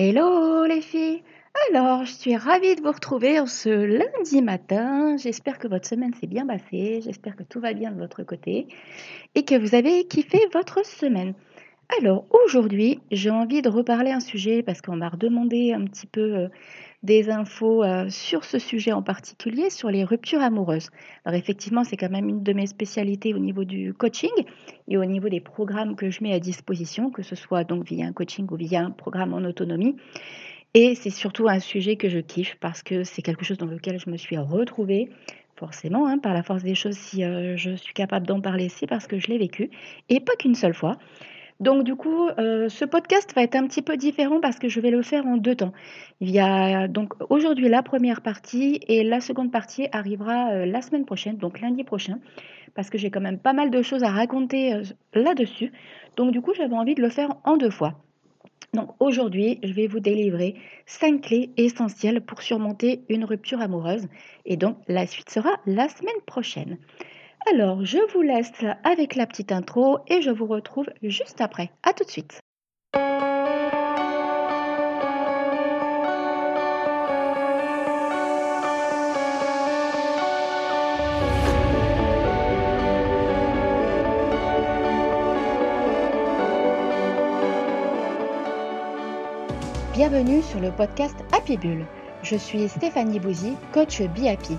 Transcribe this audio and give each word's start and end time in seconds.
Hello 0.00 0.64
les 0.64 0.80
filles 0.80 1.24
Alors, 1.72 2.04
je 2.04 2.12
suis 2.12 2.36
ravie 2.36 2.76
de 2.76 2.82
vous 2.82 2.92
retrouver 2.92 3.44
ce 3.48 3.68
lundi 3.68 4.42
matin. 4.42 5.16
J'espère 5.16 5.58
que 5.58 5.66
votre 5.66 5.88
semaine 5.88 6.14
s'est 6.14 6.28
bien 6.28 6.46
passée, 6.46 7.00
j'espère 7.02 7.34
que 7.34 7.42
tout 7.42 7.58
va 7.58 7.72
bien 7.72 7.90
de 7.90 7.98
votre 7.98 8.22
côté 8.22 8.68
et 9.34 9.44
que 9.44 9.56
vous 9.56 9.74
avez 9.74 10.06
kiffé 10.06 10.38
votre 10.52 10.86
semaine. 10.86 11.34
Alors, 11.96 12.26
aujourd'hui, 12.30 13.00
j'ai 13.10 13.30
envie 13.30 13.62
de 13.62 13.70
reparler 13.70 14.10
un 14.10 14.20
sujet 14.20 14.62
parce 14.62 14.82
qu'on 14.82 14.96
m'a 14.96 15.08
redemandé 15.08 15.72
un 15.72 15.84
petit 15.86 16.06
peu 16.06 16.36
euh, 16.36 16.48
des 17.02 17.30
infos 17.30 17.82
euh, 17.82 18.10
sur 18.10 18.44
ce 18.44 18.58
sujet 18.58 18.92
en 18.92 19.02
particulier, 19.02 19.70
sur 19.70 19.90
les 19.90 20.04
ruptures 20.04 20.42
amoureuses. 20.42 20.90
Alors 21.24 21.38
effectivement, 21.38 21.84
c'est 21.84 21.96
quand 21.96 22.10
même 22.10 22.28
une 22.28 22.42
de 22.42 22.52
mes 22.52 22.66
spécialités 22.66 23.32
au 23.32 23.38
niveau 23.38 23.64
du 23.64 23.94
coaching 23.94 24.30
et 24.86 24.98
au 24.98 25.04
niveau 25.06 25.30
des 25.30 25.40
programmes 25.40 25.96
que 25.96 26.10
je 26.10 26.22
mets 26.22 26.34
à 26.34 26.40
disposition, 26.40 27.10
que 27.10 27.22
ce 27.22 27.34
soit 27.34 27.64
donc 27.64 27.86
via 27.86 28.06
un 28.06 28.12
coaching 28.12 28.46
ou 28.50 28.56
via 28.56 28.84
un 28.84 28.90
programme 28.90 29.32
en 29.32 29.38
autonomie. 29.38 29.96
Et 30.74 30.94
c'est 30.94 31.10
surtout 31.10 31.48
un 31.48 31.58
sujet 31.58 31.96
que 31.96 32.10
je 32.10 32.18
kiffe 32.18 32.58
parce 32.60 32.82
que 32.82 33.02
c'est 33.02 33.22
quelque 33.22 33.46
chose 33.46 33.58
dans 33.58 33.66
lequel 33.66 33.98
je 33.98 34.10
me 34.10 34.18
suis 34.18 34.36
retrouvée 34.36 35.08
forcément, 35.56 36.06
hein, 36.06 36.18
par 36.18 36.34
la 36.34 36.42
force 36.42 36.62
des 36.62 36.76
choses, 36.76 36.96
si 36.96 37.24
euh, 37.24 37.56
je 37.56 37.74
suis 37.74 37.92
capable 37.92 38.26
d'en 38.26 38.40
parler, 38.40 38.68
c'est 38.68 38.86
parce 38.86 39.08
que 39.08 39.18
je 39.18 39.26
l'ai 39.26 39.38
vécu, 39.38 39.70
et 40.08 40.20
pas 40.20 40.36
qu'une 40.36 40.54
seule 40.54 40.74
fois. 40.74 40.98
Donc 41.60 41.82
du 41.82 41.96
coup, 41.96 42.28
euh, 42.38 42.68
ce 42.68 42.84
podcast 42.84 43.34
va 43.34 43.42
être 43.42 43.56
un 43.56 43.66
petit 43.66 43.82
peu 43.82 43.96
différent 43.96 44.40
parce 44.40 44.60
que 44.60 44.68
je 44.68 44.78
vais 44.78 44.90
le 44.90 45.02
faire 45.02 45.26
en 45.26 45.36
deux 45.36 45.56
temps. 45.56 45.72
Il 46.20 46.30
y 46.30 46.38
a 46.38 46.86
donc 46.86 47.14
aujourd'hui 47.30 47.68
la 47.68 47.82
première 47.82 48.20
partie 48.20 48.80
et 48.86 49.02
la 49.02 49.20
seconde 49.20 49.50
partie 49.50 49.88
arrivera 49.90 50.52
euh, 50.52 50.66
la 50.66 50.82
semaine 50.82 51.04
prochaine, 51.04 51.36
donc 51.36 51.60
lundi 51.60 51.82
prochain, 51.82 52.20
parce 52.74 52.90
que 52.90 52.98
j'ai 52.98 53.10
quand 53.10 53.20
même 53.20 53.40
pas 53.40 53.54
mal 53.54 53.70
de 53.70 53.82
choses 53.82 54.04
à 54.04 54.10
raconter 54.10 54.72
euh, 54.72 54.82
là-dessus. 55.14 55.72
Donc 56.16 56.30
du 56.30 56.40
coup, 56.40 56.54
j'avais 56.54 56.76
envie 56.76 56.94
de 56.94 57.02
le 57.02 57.10
faire 57.10 57.34
en 57.42 57.56
deux 57.56 57.70
fois. 57.70 57.94
Donc 58.72 58.90
aujourd'hui, 59.00 59.58
je 59.64 59.72
vais 59.72 59.88
vous 59.88 60.00
délivrer 60.00 60.54
cinq 60.86 61.22
clés 61.22 61.50
essentielles 61.56 62.20
pour 62.20 62.40
surmonter 62.40 63.02
une 63.08 63.24
rupture 63.24 63.60
amoureuse. 63.60 64.06
Et 64.44 64.56
donc 64.56 64.76
la 64.86 65.08
suite 65.08 65.30
sera 65.30 65.50
la 65.66 65.88
semaine 65.88 66.20
prochaine. 66.24 66.78
Alors, 67.52 67.82
je 67.82 67.98
vous 68.12 68.20
laisse 68.20 68.52
avec 68.84 69.14
la 69.14 69.26
petite 69.26 69.52
intro 69.52 70.00
et 70.06 70.20
je 70.20 70.30
vous 70.30 70.44
retrouve 70.44 70.86
juste 71.02 71.40
après. 71.40 71.70
A 71.82 71.94
tout 71.94 72.04
de 72.04 72.10
suite. 72.10 72.40
Bienvenue 89.94 90.42
sur 90.42 90.60
le 90.60 90.70
podcast 90.70 91.16
Happy 91.32 91.56
Bull. 91.56 91.86
Je 92.22 92.36
suis 92.36 92.68
Stéphanie 92.68 93.20
Bouzy, 93.20 93.54
coach 93.72 94.02
Be 94.02 94.26
Happy 94.26 94.58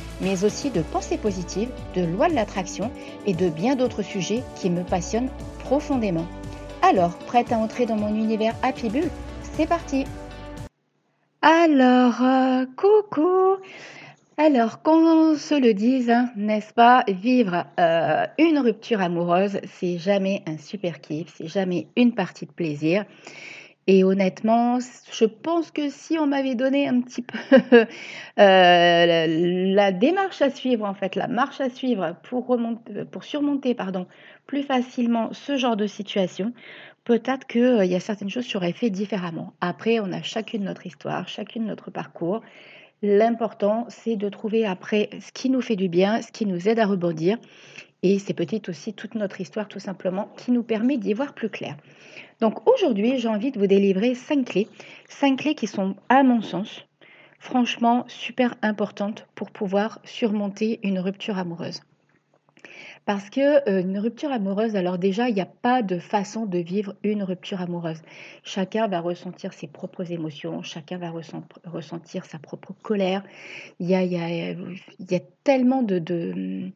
mais 0.21 0.43
aussi 0.43 0.69
de 0.69 0.81
pensée 0.81 1.17
positive, 1.17 1.69
de 1.95 2.03
loi 2.03 2.29
de 2.29 2.35
l'attraction 2.35 2.91
et 3.25 3.33
de 3.33 3.49
bien 3.49 3.75
d'autres 3.75 4.03
sujets 4.03 4.43
qui 4.55 4.69
me 4.69 4.83
passionnent 4.83 5.29
profondément. 5.59 6.25
Alors, 6.81 7.17
prête 7.17 7.51
à 7.51 7.57
entrer 7.57 7.85
dans 7.85 7.97
mon 7.97 8.15
univers 8.15 8.55
Happy 8.63 8.89
Bull 8.89 9.09
C'est 9.55 9.67
parti 9.67 10.05
Alors, 11.41 12.21
euh, 12.21 12.65
coucou 12.75 13.57
alors, 14.37 14.81
qu'on 14.81 15.35
se 15.35 15.53
le 15.53 15.75
dise, 15.75 16.09
hein, 16.09 16.31
n'est-ce 16.35 16.73
pas, 16.73 17.03
vivre 17.07 17.65
euh, 17.79 18.25
une 18.39 18.57
rupture 18.57 18.99
amoureuse, 18.99 19.59
c'est 19.65 19.99
jamais 19.99 20.41
un 20.47 20.57
super 20.57 20.99
kiff, 20.99 21.31
c'est 21.35 21.47
jamais 21.47 21.85
une 21.95 22.15
partie 22.15 22.47
de 22.47 22.51
plaisir. 22.51 23.05
Et 23.87 24.03
honnêtement, 24.03 24.77
je 25.11 25.25
pense 25.25 25.71
que 25.71 25.89
si 25.89 26.19
on 26.19 26.27
m'avait 26.27 26.53
donné 26.53 26.87
un 26.87 27.01
petit 27.01 27.23
peu 27.23 27.37
euh, 28.39 29.73
la, 29.73 29.91
démarche 29.91 30.41
à 30.41 30.51
suivre, 30.51 30.85
en 30.85 30.93
fait, 30.93 31.15
la 31.15 31.27
marche 31.27 31.59
à 31.61 31.69
suivre 31.69 32.15
pour, 32.23 32.57
pour 33.11 33.23
surmonter 33.23 33.73
pardon, 33.73 34.05
plus 34.45 34.63
facilement 34.63 35.33
ce 35.33 35.57
genre 35.57 35.75
de 35.75 35.87
situation, 35.87 36.53
peut-être 37.05 37.47
qu'il 37.47 37.61
euh, 37.61 37.85
y 37.85 37.95
a 37.95 37.99
certaines 37.99 38.29
choses 38.29 38.47
qui 38.47 38.55
auraient 38.55 38.71
fait 38.71 38.91
différemment. 38.91 39.53
Après, 39.61 39.99
on 39.99 40.11
a 40.11 40.21
chacune 40.21 40.63
notre 40.63 40.85
histoire, 40.85 41.27
chacune 41.27 41.65
notre 41.65 41.89
parcours. 41.89 42.41
L'important, 43.01 43.85
c'est 43.89 44.15
de 44.15 44.29
trouver 44.29 44.63
après 44.63 45.09
ce 45.19 45.31
qui 45.31 45.49
nous 45.49 45.61
fait 45.61 45.75
du 45.75 45.89
bien, 45.89 46.21
ce 46.21 46.31
qui 46.31 46.45
nous 46.45 46.69
aide 46.69 46.77
à 46.77 46.85
rebondir. 46.85 47.39
Et 48.03 48.17
c'est 48.17 48.33
peut-être 48.33 48.69
aussi 48.69 48.93
toute 48.93 49.15
notre 49.15 49.41
histoire, 49.41 49.67
tout 49.67 49.79
simplement, 49.79 50.29
qui 50.37 50.51
nous 50.51 50.63
permet 50.63 50.97
d'y 50.97 51.13
voir 51.13 51.33
plus 51.33 51.49
clair. 51.49 51.77
Donc 52.39 52.67
aujourd'hui, 52.67 53.19
j'ai 53.19 53.27
envie 53.27 53.51
de 53.51 53.59
vous 53.59 53.67
délivrer 53.67 54.15
cinq 54.15 54.45
clés. 54.45 54.67
Cinq 55.07 55.39
clés 55.39 55.55
qui 55.55 55.67
sont, 55.67 55.95
à 56.09 56.23
mon 56.23 56.41
sens, 56.41 56.87
franchement 57.39 58.05
super 58.07 58.55
importantes 58.63 59.27
pour 59.35 59.51
pouvoir 59.51 59.99
surmonter 60.03 60.79
une 60.83 60.99
rupture 60.99 61.37
amoureuse. 61.37 61.81
Parce 63.05 63.29
que 63.29 63.67
euh, 63.69 63.81
une 63.81 63.97
rupture 63.97 64.31
amoureuse, 64.31 64.75
alors 64.75 64.99
déjà, 64.99 65.27
il 65.27 65.35
n'y 65.35 65.41
a 65.41 65.47
pas 65.47 65.81
de 65.81 65.97
façon 65.97 66.45
de 66.45 66.59
vivre 66.59 66.95
une 67.03 67.23
rupture 67.23 67.61
amoureuse. 67.61 68.01
Chacun 68.43 68.87
va 68.87 68.99
ressentir 68.99 69.53
ses 69.53 69.67
propres 69.67 70.11
émotions, 70.11 70.61
chacun 70.61 70.97
va 70.97 71.11
ressentir 71.65 72.25
sa 72.25 72.37
propre 72.37 72.73
colère. 72.83 73.23
Il 73.79 73.89
y 73.89 73.95
a, 73.95 74.03
il 74.03 74.11
y 74.13 75.15
a, 75.15 75.19
tellement 75.43 75.81
de, 75.81 75.97
de, 75.97 76.71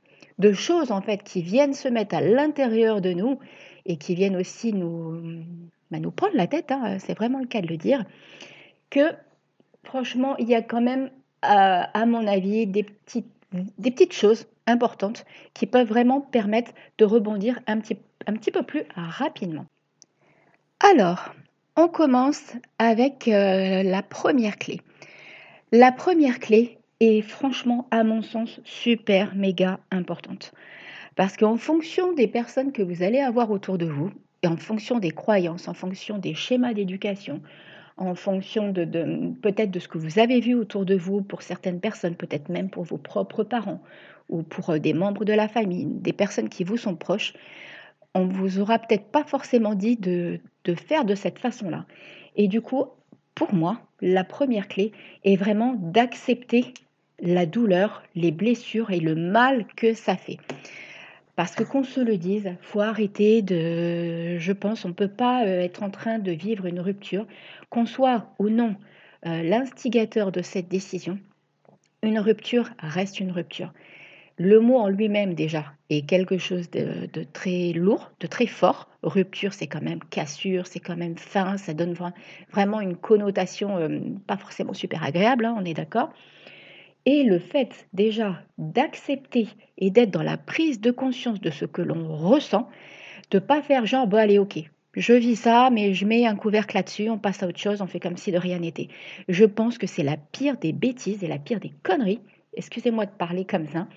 choses 0.53 0.91
en 0.91 1.01
fait 1.01 1.23
qui 1.23 1.41
viennent 1.41 1.73
se 1.73 1.88
mettre 1.88 2.16
à 2.16 2.22
l'intérieur 2.22 3.01
de 3.01 3.12
nous 3.12 3.40
et 3.85 3.97
qui 3.97 4.16
viennent 4.16 4.35
aussi 4.35 4.73
nous, 4.73 5.44
bah, 5.91 6.00
prendre 6.16 6.35
la 6.35 6.47
tête, 6.47 6.72
hein, 6.72 6.97
c'est 7.00 7.13
vraiment 7.13 7.40
le 7.40 7.46
cas 7.46 7.62
de 7.62 7.68
le 7.68 7.78
dire, 7.78 8.03
que 8.90 9.12
franchement, 9.84 10.35
il 10.38 10.47
y 10.50 10.56
a 10.56 10.62
quand 10.62 10.81
même, 10.81 11.06
euh, 11.06 11.84
à 11.94 12.06
mon 12.06 12.28
avis, 12.28 12.68
des 12.68 12.84
petites, 12.84 14.13
choses 14.13 14.47
importantes 14.68 15.25
qui 15.53 15.68
peuvent 15.68 15.88
vraiment 15.88 16.19
permettre 16.19 16.72
de 16.97 17.06
rebondir 17.06 17.59
un 17.67 17.79
petit, 17.79 17.97
un 18.25 18.34
petit 18.34 18.52
peu 18.52 18.63
plus 18.63 18.84
rapidement. 18.96 19.66
Alors, 20.79 21.34
on 21.78 21.88
commence 21.88 22.53
avec 22.79 23.28
euh, 23.28 23.84
la 23.84 24.02
première 24.02 24.57
clé. 24.57 24.81
La 25.72 25.91
première 25.91 26.40
clé 26.40 26.79
est 27.00 27.22
franchement, 27.22 27.88
à 27.92 28.04
mon 28.04 28.22
sens, 28.22 28.60
super, 28.64 29.36
méga 29.36 29.80
importante. 29.92 30.54
Parce 31.16 31.38
qu'en 31.38 31.58
fonction 31.58 32.14
des 32.14 32.28
personnes 32.28 32.72
que 32.72 32.82
vous 32.82 33.04
allez 33.04 33.20
avoir 33.20 33.52
autour 33.52 33.78
de 33.78 33.86
vous, 33.86 34.12
et 34.44 34.48
en 34.48 34.58
fonction 34.58 35.00
des 35.00 35.12
croyances, 35.12 35.68
en 35.68 35.74
fonction 35.74 36.18
des 36.18 36.34
schémas 36.34 36.74
d'éducation, 36.74 37.42
en 37.98 38.16
fonction 38.16 38.72
de, 38.72 38.86
peut-être 39.42 39.72
de 39.72 39.80
ce 39.80 39.88
que 39.88 39.98
vous 39.98 40.20
avez 40.20 40.42
vu 40.42 40.54
autour 40.54 40.86
de 40.86 40.96
vous 40.96 41.22
pour 41.22 41.42
certaines 41.42 41.80
personnes, 41.80 42.16
peut-être 42.16 42.50
même 42.50 42.70
pour 42.70 42.84
vos 42.84 42.98
propres 42.98 43.44
parents 43.44 43.82
ou 44.30 44.44
pour 44.44 44.72
euh, 44.72 44.80
des 44.80 44.94
membres 44.94 45.24
de 45.24 45.34
la 45.34 45.48
famille, 45.48 45.86
des 45.86 46.14
personnes 46.14 46.50
qui 46.50 46.64
vous 46.64 46.78
sont 46.78 46.96
proches, 46.96 47.34
on 48.14 48.26
vous 48.26 48.60
aura 48.60 48.80
peut-être 48.80 49.06
pas 49.06 49.24
forcément 49.24 49.76
dit 49.76 49.98
de, 49.98 50.40
de 50.66 50.76
faire 50.76 51.06
de 51.06 51.16
cette 51.16 51.40
façon-là. 51.40 51.86
Et 52.36 52.48
du 52.48 52.62
coup, 52.62 52.86
pour 53.34 53.54
moi, 53.54 53.82
la 54.02 54.24
première 54.24 54.68
clé 54.68 54.92
est 55.24 55.36
vraiment 55.36 55.76
d'accepter 55.78 56.74
la 57.22 57.46
douleur, 57.46 58.03
les 58.16 58.32
blessures 58.32 58.91
et 58.91 59.00
le 59.00 59.16
mal 59.16 59.66
que 59.76 59.94
ça 59.94 60.16
fait. 60.16 60.38
Parce 61.35 61.53
que 61.53 61.64
qu'on 61.64 61.84
se 61.84 62.00
le 62.00 62.17
dise, 62.17 62.56
faut 62.62 62.79
arrêter 62.79 63.41
de, 63.41 64.38
je 64.38 64.52
pense, 64.53 64.85
on 64.85 64.90
ne 64.90 64.94
peut 64.94 65.09
pas 65.09 65.46
euh, 65.46 65.62
être 65.62 65.84
en 65.84 65.90
train 65.90 66.17
de 66.17 66.32
vivre 66.32 66.66
une 66.66 66.79
rupture, 66.79 67.28
qu'on 67.70 67.85
soit 67.85 68.34
ou 68.40 68.50
non 68.50 68.76
euh, 69.26 69.44
l'instigateur 69.44 70.32
de 70.32 70.41
cette 70.41 70.70
décision. 70.70 71.20
Une 72.03 72.20
rupture 72.20 72.70
reste 72.79 73.20
une 73.20 73.32
rupture. 73.32 73.73
Le 74.38 74.59
mot 74.59 74.78
en 74.78 74.90
lui-même 74.90 75.34
déjà 75.34 75.73
est 75.90 76.06
quelque 76.06 76.38
chose 76.38 76.70
de, 76.70 77.08
très 77.34 77.72
lourd, 77.73 78.12
de 78.20 78.28
très 78.28 78.47
fort. 78.47 78.90
Rupture, 79.02 79.53
c'est 79.53 79.67
quand 79.67 79.82
même 79.82 80.00
cassure, 80.09 80.67
c'est 80.67 80.79
quand 80.79 80.97
même 80.97 81.17
fin, 81.17 81.58
ça 81.58 81.73
donne 81.73 81.96
vraiment 82.52 82.82
une 82.82 82.96
connotation 82.96 83.78
euh, 83.78 84.00
pas 84.28 84.38
forcément 84.38 84.73
super 84.73 85.03
agréable, 85.03 85.46
hein, 85.46 85.56
on 85.58 85.66
est 85.66 85.73
d'accord. 85.73 86.12
Et 87.05 87.23
le 87.23 87.40
fait 87.40 87.87
déjà 87.93 88.41
d'accepter 88.57 89.47
et 89.78 89.91
d'être 89.91 90.11
dans 90.11 90.23
la 90.23 90.37
prise 90.37 90.81
de 90.81 90.91
conscience 90.91 91.40
de 91.40 91.52
ce 91.52 91.66
que 91.66 91.81
l'on 91.81 92.16
ressent, 92.16 92.67
de 93.31 93.40
pas 93.40 93.61
faire 93.61 93.85
genre, 93.85 94.07
bon 94.07 94.17
allez, 94.17 94.40
ok, 94.40 94.59
je 94.96 95.13
vis 95.13 95.35
ça, 95.35 95.69
mais 95.72 95.93
je 95.93 96.05
mets 96.05 96.25
un 96.25 96.35
couvercle 96.35 96.75
là-dessus, 96.75 97.09
on 97.09 97.17
passe 97.17 97.43
à 97.43 97.47
autre 97.47 97.59
chose, 97.59 97.81
on 97.81 97.87
fait 97.87 97.99
comme 97.99 98.17
si 98.17 98.31
de 98.31 98.37
rien 98.37 98.59
n'était. 98.59 98.87
Je 99.28 99.46
pense 99.46 99.78
que 99.78 99.87
c'est 99.87 100.03
la 100.03 100.17
pire 100.17 100.57
des 100.57 100.72
bêtises 100.72 101.23
et 101.23 101.28
la 101.28 101.37
pire 101.37 101.59
des 101.59 101.73
conneries. 101.84 102.22
Excusez-moi 102.53 103.05
de 103.05 103.11
parler 103.11 103.46
comme 103.46 103.67
ça, 103.67 103.87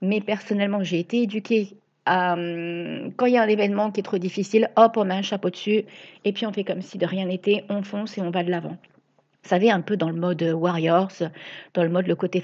mais 0.00 0.20
personnellement, 0.20 0.82
j'ai 0.82 0.98
été 0.98 1.22
éduquée 1.22 1.76
à, 2.06 2.34
hum, 2.34 3.12
quand 3.16 3.26
il 3.26 3.34
y 3.34 3.36
a 3.36 3.42
un 3.42 3.48
événement 3.48 3.90
qui 3.90 4.00
est 4.00 4.04
trop 4.04 4.18
difficile, 4.18 4.70
hop, 4.76 4.96
on 4.96 5.04
met 5.04 5.14
un 5.14 5.22
chapeau 5.22 5.50
dessus, 5.50 5.84
et 6.24 6.32
puis 6.32 6.46
on 6.46 6.52
fait 6.52 6.64
comme 6.64 6.82
si 6.82 6.98
de 6.98 7.06
rien 7.06 7.26
n'était, 7.26 7.64
on 7.68 7.82
fonce 7.82 8.16
et 8.16 8.22
on 8.22 8.30
va 8.30 8.42
de 8.42 8.50
l'avant. 8.50 8.76
Vous 9.46 9.50
savez, 9.50 9.70
un 9.70 9.80
peu 9.80 9.96
dans 9.96 10.10
le 10.10 10.18
mode 10.18 10.42
warriors, 10.42 11.12
dans 11.72 11.84
le 11.84 11.88
mode 11.88 12.08
le 12.08 12.16
côté 12.16 12.42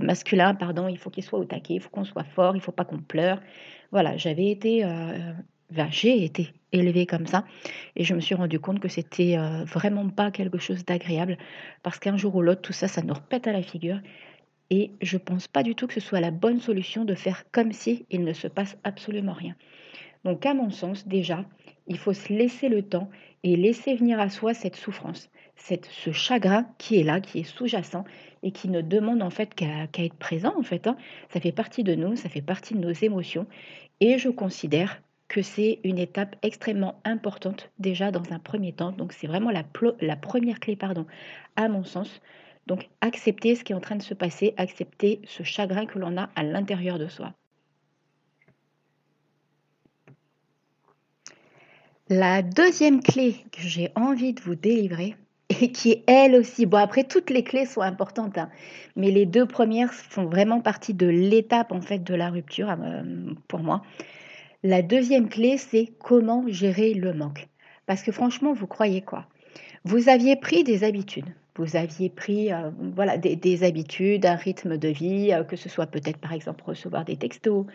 masculin, 0.00 0.54
pardon, 0.54 0.88
il 0.88 0.96
faut 0.96 1.10
qu'il 1.10 1.22
soit 1.22 1.38
au 1.38 1.44
taquet, 1.44 1.74
il 1.74 1.80
faut 1.80 1.90
qu'on 1.90 2.06
soit 2.06 2.24
fort, 2.24 2.56
il 2.56 2.62
faut 2.62 2.72
pas 2.72 2.86
qu'on 2.86 2.96
pleure. 2.96 3.38
Voilà, 3.92 4.16
j'avais 4.16 4.48
été 4.48 4.82
euh, 4.82 5.34
j'ai 5.90 6.24
été 6.24 6.54
élevée 6.72 7.04
comme 7.04 7.26
ça 7.26 7.44
et 7.96 8.04
je 8.04 8.14
me 8.14 8.20
suis 8.20 8.34
rendu 8.34 8.58
compte 8.58 8.80
que 8.80 8.88
c'était 8.88 9.36
euh, 9.36 9.64
vraiment 9.64 10.08
pas 10.08 10.30
quelque 10.30 10.56
chose 10.56 10.86
d'agréable 10.86 11.36
parce 11.82 11.98
qu'un 11.98 12.16
jour 12.16 12.34
ou 12.34 12.40
l'autre, 12.40 12.62
tout 12.62 12.72
ça, 12.72 12.88
ça 12.88 13.02
nous 13.02 13.12
repète 13.12 13.46
à 13.46 13.52
la 13.52 13.60
figure 13.60 14.00
et 14.70 14.92
je 15.02 15.18
pense 15.18 15.48
pas 15.48 15.62
du 15.62 15.74
tout 15.74 15.86
que 15.86 15.92
ce 15.92 16.00
soit 16.00 16.20
la 16.20 16.30
bonne 16.30 16.60
solution 16.60 17.04
de 17.04 17.14
faire 17.14 17.44
comme 17.52 17.72
si 17.72 18.06
il 18.08 18.24
ne 18.24 18.32
se 18.32 18.48
passe 18.48 18.78
absolument 18.84 19.34
rien. 19.34 19.54
Donc, 20.24 20.46
à 20.46 20.54
mon 20.54 20.70
sens, 20.70 21.06
déjà, 21.06 21.44
il 21.86 21.98
faut 21.98 22.14
se 22.14 22.32
laisser 22.32 22.70
le 22.70 22.82
temps 22.82 23.10
et 23.42 23.54
laisser 23.56 23.94
venir 23.94 24.18
à 24.18 24.30
soi 24.30 24.54
cette 24.54 24.76
souffrance, 24.76 25.30
cette, 25.58 25.86
ce 25.86 26.12
chagrin 26.12 26.66
qui 26.78 26.98
est 26.98 27.02
là, 27.04 27.20
qui 27.20 27.40
est 27.40 27.44
sous-jacent 27.44 28.04
et 28.42 28.52
qui 28.52 28.68
ne 28.68 28.80
demande 28.80 29.22
en 29.22 29.30
fait 29.30 29.54
qu'à 29.54 29.88
être 29.98 30.14
présent 30.14 30.54
en 30.56 30.62
fait. 30.62 30.86
Hein. 30.86 30.96
Ça 31.30 31.40
fait 31.40 31.52
partie 31.52 31.84
de 31.84 31.94
nous, 31.94 32.16
ça 32.16 32.28
fait 32.28 32.42
partie 32.42 32.74
de 32.74 32.80
nos 32.80 32.92
émotions 32.92 33.46
et 34.00 34.18
je 34.18 34.30
considère 34.30 35.02
que 35.26 35.42
c'est 35.42 35.80
une 35.84 35.98
étape 35.98 36.36
extrêmement 36.42 37.00
importante 37.04 37.70
déjà 37.78 38.10
dans 38.10 38.32
un 38.32 38.38
premier 38.38 38.72
temps. 38.72 38.92
Donc 38.92 39.12
c'est 39.12 39.26
vraiment 39.26 39.50
la, 39.50 39.62
la, 40.00 40.16
première 40.16 40.58
clé, 40.58 40.74
pardon, 40.74 41.06
à 41.56 41.68
mon 41.68 41.84
sens. 41.84 42.22
Donc 42.66 42.88
accepter 43.00 43.54
ce 43.54 43.64
qui 43.64 43.72
est 43.72 43.76
en 43.76 43.80
train 43.80 43.96
de 43.96 44.02
se 44.02 44.14
passer, 44.14 44.54
accepter 44.56 45.20
ce 45.26 45.42
chagrin 45.42 45.86
que 45.86 45.98
l'on 45.98 46.16
a 46.16 46.30
à 46.34 46.42
l'intérieur 46.42 46.98
de 46.98 47.08
soi. 47.08 47.34
La 52.10 52.40
deuxième 52.40 53.02
clé 53.02 53.36
que 53.52 53.60
j'ai 53.60 53.90
envie 53.94 54.32
de 54.32 54.40
vous 54.40 54.54
délivrer, 54.54 55.14
et 55.48 55.72
qui 55.72 55.92
est 55.92 56.04
elle 56.06 56.34
aussi, 56.34 56.66
bon 56.66 56.78
après 56.78 57.04
toutes 57.04 57.30
les 57.30 57.42
clés 57.42 57.66
sont 57.66 57.80
importantes, 57.80 58.38
hein, 58.38 58.50
mais 58.96 59.10
les 59.10 59.26
deux 59.26 59.46
premières 59.46 59.92
font 59.92 60.26
vraiment 60.26 60.60
partie 60.60 60.94
de 60.94 61.06
l'étape 61.06 61.72
en 61.72 61.80
fait 61.80 62.00
de 62.00 62.14
la 62.14 62.30
rupture 62.30 62.70
euh, 62.70 63.02
pour 63.48 63.60
moi. 63.60 63.82
La 64.62 64.82
deuxième 64.82 65.28
clé, 65.28 65.56
c'est 65.56 65.92
comment 66.00 66.44
gérer 66.48 66.92
le 66.92 67.14
manque. 67.14 67.48
Parce 67.86 68.02
que 68.02 68.12
franchement, 68.12 68.52
vous 68.52 68.66
croyez 68.66 69.02
quoi? 69.02 69.26
Vous 69.84 70.08
aviez 70.08 70.36
pris 70.36 70.64
des 70.64 70.84
habitudes. 70.84 71.32
Vous 71.58 71.74
aviez 71.74 72.08
pris 72.08 72.52
euh, 72.52 72.70
voilà, 72.94 73.18
des, 73.18 73.64
habitudes, 73.64 74.24
un 74.26 74.36
rythme 74.36 74.78
de 74.78 74.88
vie, 74.88 75.32
euh, 75.32 75.42
que 75.42 75.56
ce 75.56 75.68
soit 75.68 75.86
peut-être 75.86 76.18
par 76.18 76.32
exemple 76.32 76.62
recevoir 76.64 77.04
des 77.04 77.16
textos, 77.16 77.66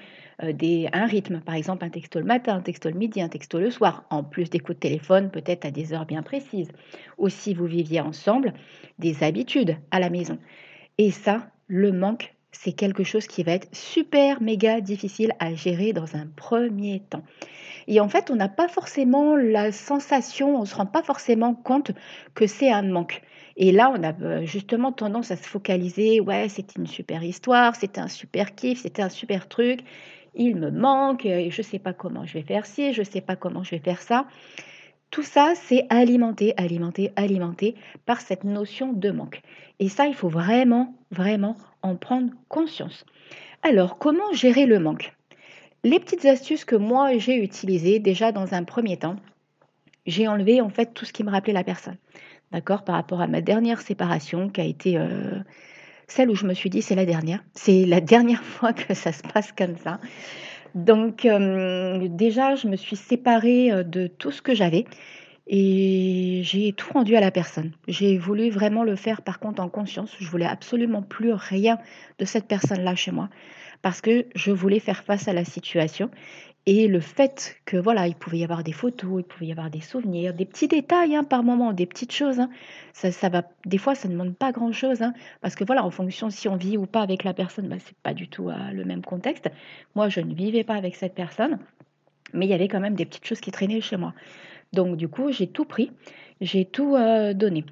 euh, 0.42 0.88
un 0.94 1.06
rythme, 1.06 1.42
par 1.42 1.56
exemple 1.56 1.84
un 1.84 1.90
texto 1.90 2.20
le 2.20 2.26
matin, 2.26 2.56
un 2.56 2.62
texto 2.62 2.90
le 2.90 2.96
midi, 2.96 3.22
un 3.22 3.28
texto 3.28 3.60
le 3.60 3.70
soir, 3.70 4.06
en 4.10 4.24
plus 4.24 4.50
des 4.50 4.60
coups 4.60 4.76
de 4.76 4.80
téléphone 4.80 5.30
peut-être 5.32 5.66
à 5.66 5.72
des 5.72 5.92
heures 5.92 6.06
bien 6.06 6.24
précises. 6.24 6.70
Ou 7.18 7.28
si 7.28 7.54
vous 7.54 7.66
viviez 7.66 8.00
ensemble, 8.00 8.54
des 9.00 9.22
habitudes 9.22 9.76
à 9.92 10.00
la 10.00 10.10
maison. 10.10 10.38
Et 10.98 11.12
ça, 11.12 11.50
le 11.68 11.92
manque 11.92 12.34
c'est 12.54 12.72
quelque 12.72 13.04
chose 13.04 13.28
qui 13.28 13.44
va 13.44 13.54
être 13.54 13.68
super 13.76 14.42
méga 14.42 14.80
difficile 14.80 15.34
à 15.40 15.54
gérer 15.54 15.92
dans 15.92 16.16
un 16.16 16.28
premier 16.36 17.02
temps. 17.10 17.24
Et 17.88 18.00
en 18.00 18.08
fait, 18.08 18.32
on 18.32 18.36
n'a 18.36 18.48
pas 18.48 18.68
forcément 18.68 19.36
la 19.36 19.72
sensation, 19.72 20.58
on 20.58 20.62
ne 20.62 20.66
se 20.66 20.76
rend 20.76 20.86
pas 20.86 21.04
forcément 21.04 21.56
compte 21.56 21.92
que 22.36 22.48
c'est 22.48 22.72
un 22.72 22.84
manque. 22.84 23.22
Et 23.56 23.72
là, 23.72 23.94
on 23.96 24.04
a 24.04 24.14
euh, 24.22 24.46
justement 24.46 24.92
tendance 24.92 25.32
à 25.32 25.38
se 25.38 25.48
focaliser, 25.48 26.20
ouais, 26.20 26.50
c'était 26.50 26.80
une 26.80 26.88
super 26.88 27.24
histoire, 27.24 27.76
c'était 27.76 28.02
un 28.02 28.08
super 28.08 28.56
kiff, 28.56 28.82
c'était 28.82 29.02
un 29.02 29.10
super 29.10 29.48
truc, 29.48 29.82
il 30.36 30.56
me 30.56 30.72
manque, 30.72 31.26
et 31.26 31.52
je 31.52 31.62
ne 31.62 31.66
sais 31.66 31.80
pas 31.80 31.94
comment 31.94 32.26
je 32.26 32.34
vais 32.34 32.42
faire 32.42 32.66
ci, 32.66 32.94
je 32.94 33.02
ne 33.02 33.06
sais 33.06 33.22
pas 33.22 33.36
comment 33.36 33.64
je 33.64 33.72
vais 33.72 33.82
faire 33.82 34.02
ça. 34.02 34.26
Tout 35.12 35.22
ça, 35.22 35.54
c'est 35.56 35.86
alimenté, 35.90 36.56
alimenté, 36.58 37.12
alimenté 37.16 37.76
par 38.08 38.20
cette 38.20 38.44
notion 38.44 38.94
de 38.94 39.12
manque. 39.12 39.42
Et 39.80 39.88
ça, 39.88 40.08
il 40.08 40.16
faut 40.16 40.30
vraiment, 40.30 40.96
vraiment 41.12 41.56
en 41.84 41.96
prendre 41.96 42.32
conscience. 42.48 43.06
Alors, 43.62 44.00
comment 44.00 44.34
gérer 44.34 44.66
le 44.66 44.80
manque? 44.80 45.14
Les 45.84 46.00
petites 46.00 46.26
astuces 46.26 46.66
que 46.66 46.78
moi 46.78 47.18
j'ai 47.18 47.36
utilisées 47.36 48.00
déjà 48.00 48.32
dans 48.32 48.54
un 48.54 48.64
premier 48.64 48.98
temps, 48.98 49.18
j'ai 50.06 50.28
enlevé 50.28 50.62
en 50.62 50.70
fait 50.70 50.94
tout 50.94 51.06
ce 51.06 51.14
qui 51.14 51.24
me 51.24 51.30
rappelait 51.30 51.54
la 51.54 51.64
personne. 51.64 51.98
D'accord 52.54 52.84
Par 52.84 52.96
rapport 52.96 53.20
à 53.20 53.28
ma 53.28 53.42
dernière 53.42 53.82
séparation 53.82 54.48
qui 54.48 54.62
a 54.62 54.64
été 54.64 54.98
euh, 54.98 55.40
celle 56.08 56.30
où 56.30 56.36
je 56.36 56.46
me 56.46 56.54
suis 56.54 56.70
dit 56.70 56.84
c'est 56.84 56.94
la 56.94 57.06
dernière. 57.06 57.44
C'est 57.56 57.86
la 57.86 58.00
dernière 58.00 58.44
fois 58.44 58.74
que 58.74 58.94
ça 58.94 59.12
se 59.12 59.24
passe 59.24 59.52
comme 59.52 59.76
ça. 59.78 60.00
Donc 60.76 61.26
euh, 61.26 62.08
déjà, 62.10 62.54
je 62.54 62.68
me 62.68 62.76
suis 62.76 62.96
séparée 62.96 63.72
euh, 63.72 63.84
de 63.84 64.06
tout 64.06 64.32
ce 64.32 64.44
que 64.44 64.54
j'avais 64.54 64.86
et 65.48 66.42
j'ai 66.44 66.74
tout 66.74 66.94
rendu 66.94 67.16
à 67.16 67.22
la 67.22 67.32
personne. 67.32 67.72
J'ai 67.88 68.20
voulu 68.20 68.52
vraiment 68.52 68.84
le 68.84 68.96
faire 68.96 69.24
par 69.24 69.40
contre 69.40 69.62
en 69.62 69.70
conscience. 69.70 70.16
Je 70.20 70.30
voulais 70.30 70.46
absolument 70.46 71.02
plus 71.02 71.34
rien 71.34 71.80
de 72.20 72.26
cette 72.26 72.48
personne-là 72.48 72.94
chez 72.94 73.12
moi 73.12 73.30
parce 73.82 74.00
que 74.00 74.28
je 74.36 74.52
voulais 74.52 74.80
faire 74.80 75.04
face 75.04 75.28
à 75.28 75.34
la 75.34 75.44
situation 75.44 76.12
et 76.66 76.88
le 76.88 77.02
fait 77.02 77.58
que 77.66 77.76
voilà, 77.76 78.08
il 78.08 78.16
pouvait 78.16 78.38
y 78.38 78.44
avoir 78.44 78.64
des 78.64 78.72
photos, 78.72 79.22
il 79.22 79.24
pouvait 79.24 79.48
y 79.48 79.52
avoir 79.52 79.70
des 79.70 79.82
souvenirs, 79.82 80.34
des 80.34 80.46
petits 80.46 80.70
détails 80.70 81.16
hein, 81.16 81.26
par 81.26 81.44
moment, 81.44 81.74
des 81.74 81.86
petites 81.86 82.14
choses. 82.14 82.40
Hein. 82.40 82.50
ça, 82.94 83.12
ça 83.12 83.28
va, 83.28 83.44
des 83.66 83.78
fois, 83.78 83.96
ça 83.96 84.08
ne 84.08 84.14
demande 84.14 84.36
pas 84.36 84.52
grand-chose, 84.54 85.02
hein, 85.02 85.14
parce 85.42 85.56
que 85.56 85.66
voilà, 85.66 85.84
en 85.84 85.92
fonction 85.92 86.30
si 86.30 86.48
on 86.48 86.56
vit 86.56 86.78
ou 86.78 86.86
pas 86.86 87.02
avec 87.02 87.26
la 87.26 87.34
personne, 87.34 87.68
bah, 87.68 87.76
c'est 87.80 87.98
pas 87.98 88.14
du 88.14 88.30
tout 88.30 88.50
euh, 88.50 88.72
le 88.72 88.86
même 88.86 89.02
contexte. 89.02 89.50
Moi, 89.96 90.08
je 90.08 90.22
ne 90.22 90.34
vivais 90.34 90.64
pas 90.64 90.76
avec 90.76 90.96
cette 90.96 91.16
personne, 91.16 91.60
mais 92.34 92.46
il 92.46 92.50
y 92.50 92.54
avait 92.54 92.70
quand 92.70 92.80
même 92.80 92.96
des 92.96 93.06
petites 93.06 93.26
choses 93.26 93.42
qui 93.42 93.52
traînaient 93.52 93.82
chez 93.82 93.98
moi. 93.98 94.14
Donc 94.72 94.98
du 94.98 95.08
coup, 95.08 95.32
j'ai 95.32 95.48
tout 95.48 95.66
pris, 95.66 95.92
j'ai 96.42 96.66
tout 96.66 96.96
euh, 96.96 97.34
donné. 97.34 97.66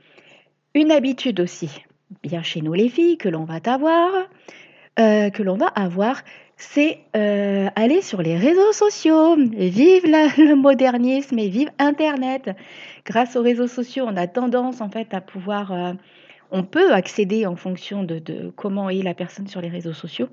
Une 0.73 0.91
habitude 0.91 1.39
aussi, 1.39 1.81
bien 2.23 2.43
chez 2.43 2.61
nous 2.61 2.73
les 2.73 2.89
filles, 2.89 3.17
que 3.17 3.29
l'on 3.29 3.43
va 3.45 3.59
avoir, 3.65 4.11
euh, 4.99 5.29
que 5.29 5.43
l'on 5.43 5.57
va 5.57 5.67
avoir, 5.67 6.21
c'est 6.61 6.99
euh, 7.15 7.69
aller 7.75 8.01
sur 8.01 8.21
les 8.21 8.37
réseaux 8.37 8.71
sociaux, 8.71 9.35
vive 9.35 10.03
le 10.05 10.55
modernisme 10.55 11.37
et 11.39 11.49
vive 11.49 11.69
Internet. 11.79 12.51
Grâce 13.03 13.35
aux 13.35 13.41
réseaux 13.41 13.67
sociaux, 13.67 14.05
on 14.07 14.15
a 14.15 14.27
tendance 14.27 14.79
en 14.79 14.89
fait 14.89 15.11
à 15.13 15.21
pouvoir, 15.21 15.71
euh, 15.71 15.93
on 16.51 16.63
peut 16.63 16.93
accéder 16.93 17.47
en 17.47 17.55
fonction 17.55 18.03
de, 18.03 18.53
comment 18.55 18.89
est 18.89 19.01
la 19.01 19.15
personne 19.15 19.47
sur 19.47 19.59
les 19.59 19.69
réseaux 19.69 19.93
sociaux, 19.93 20.27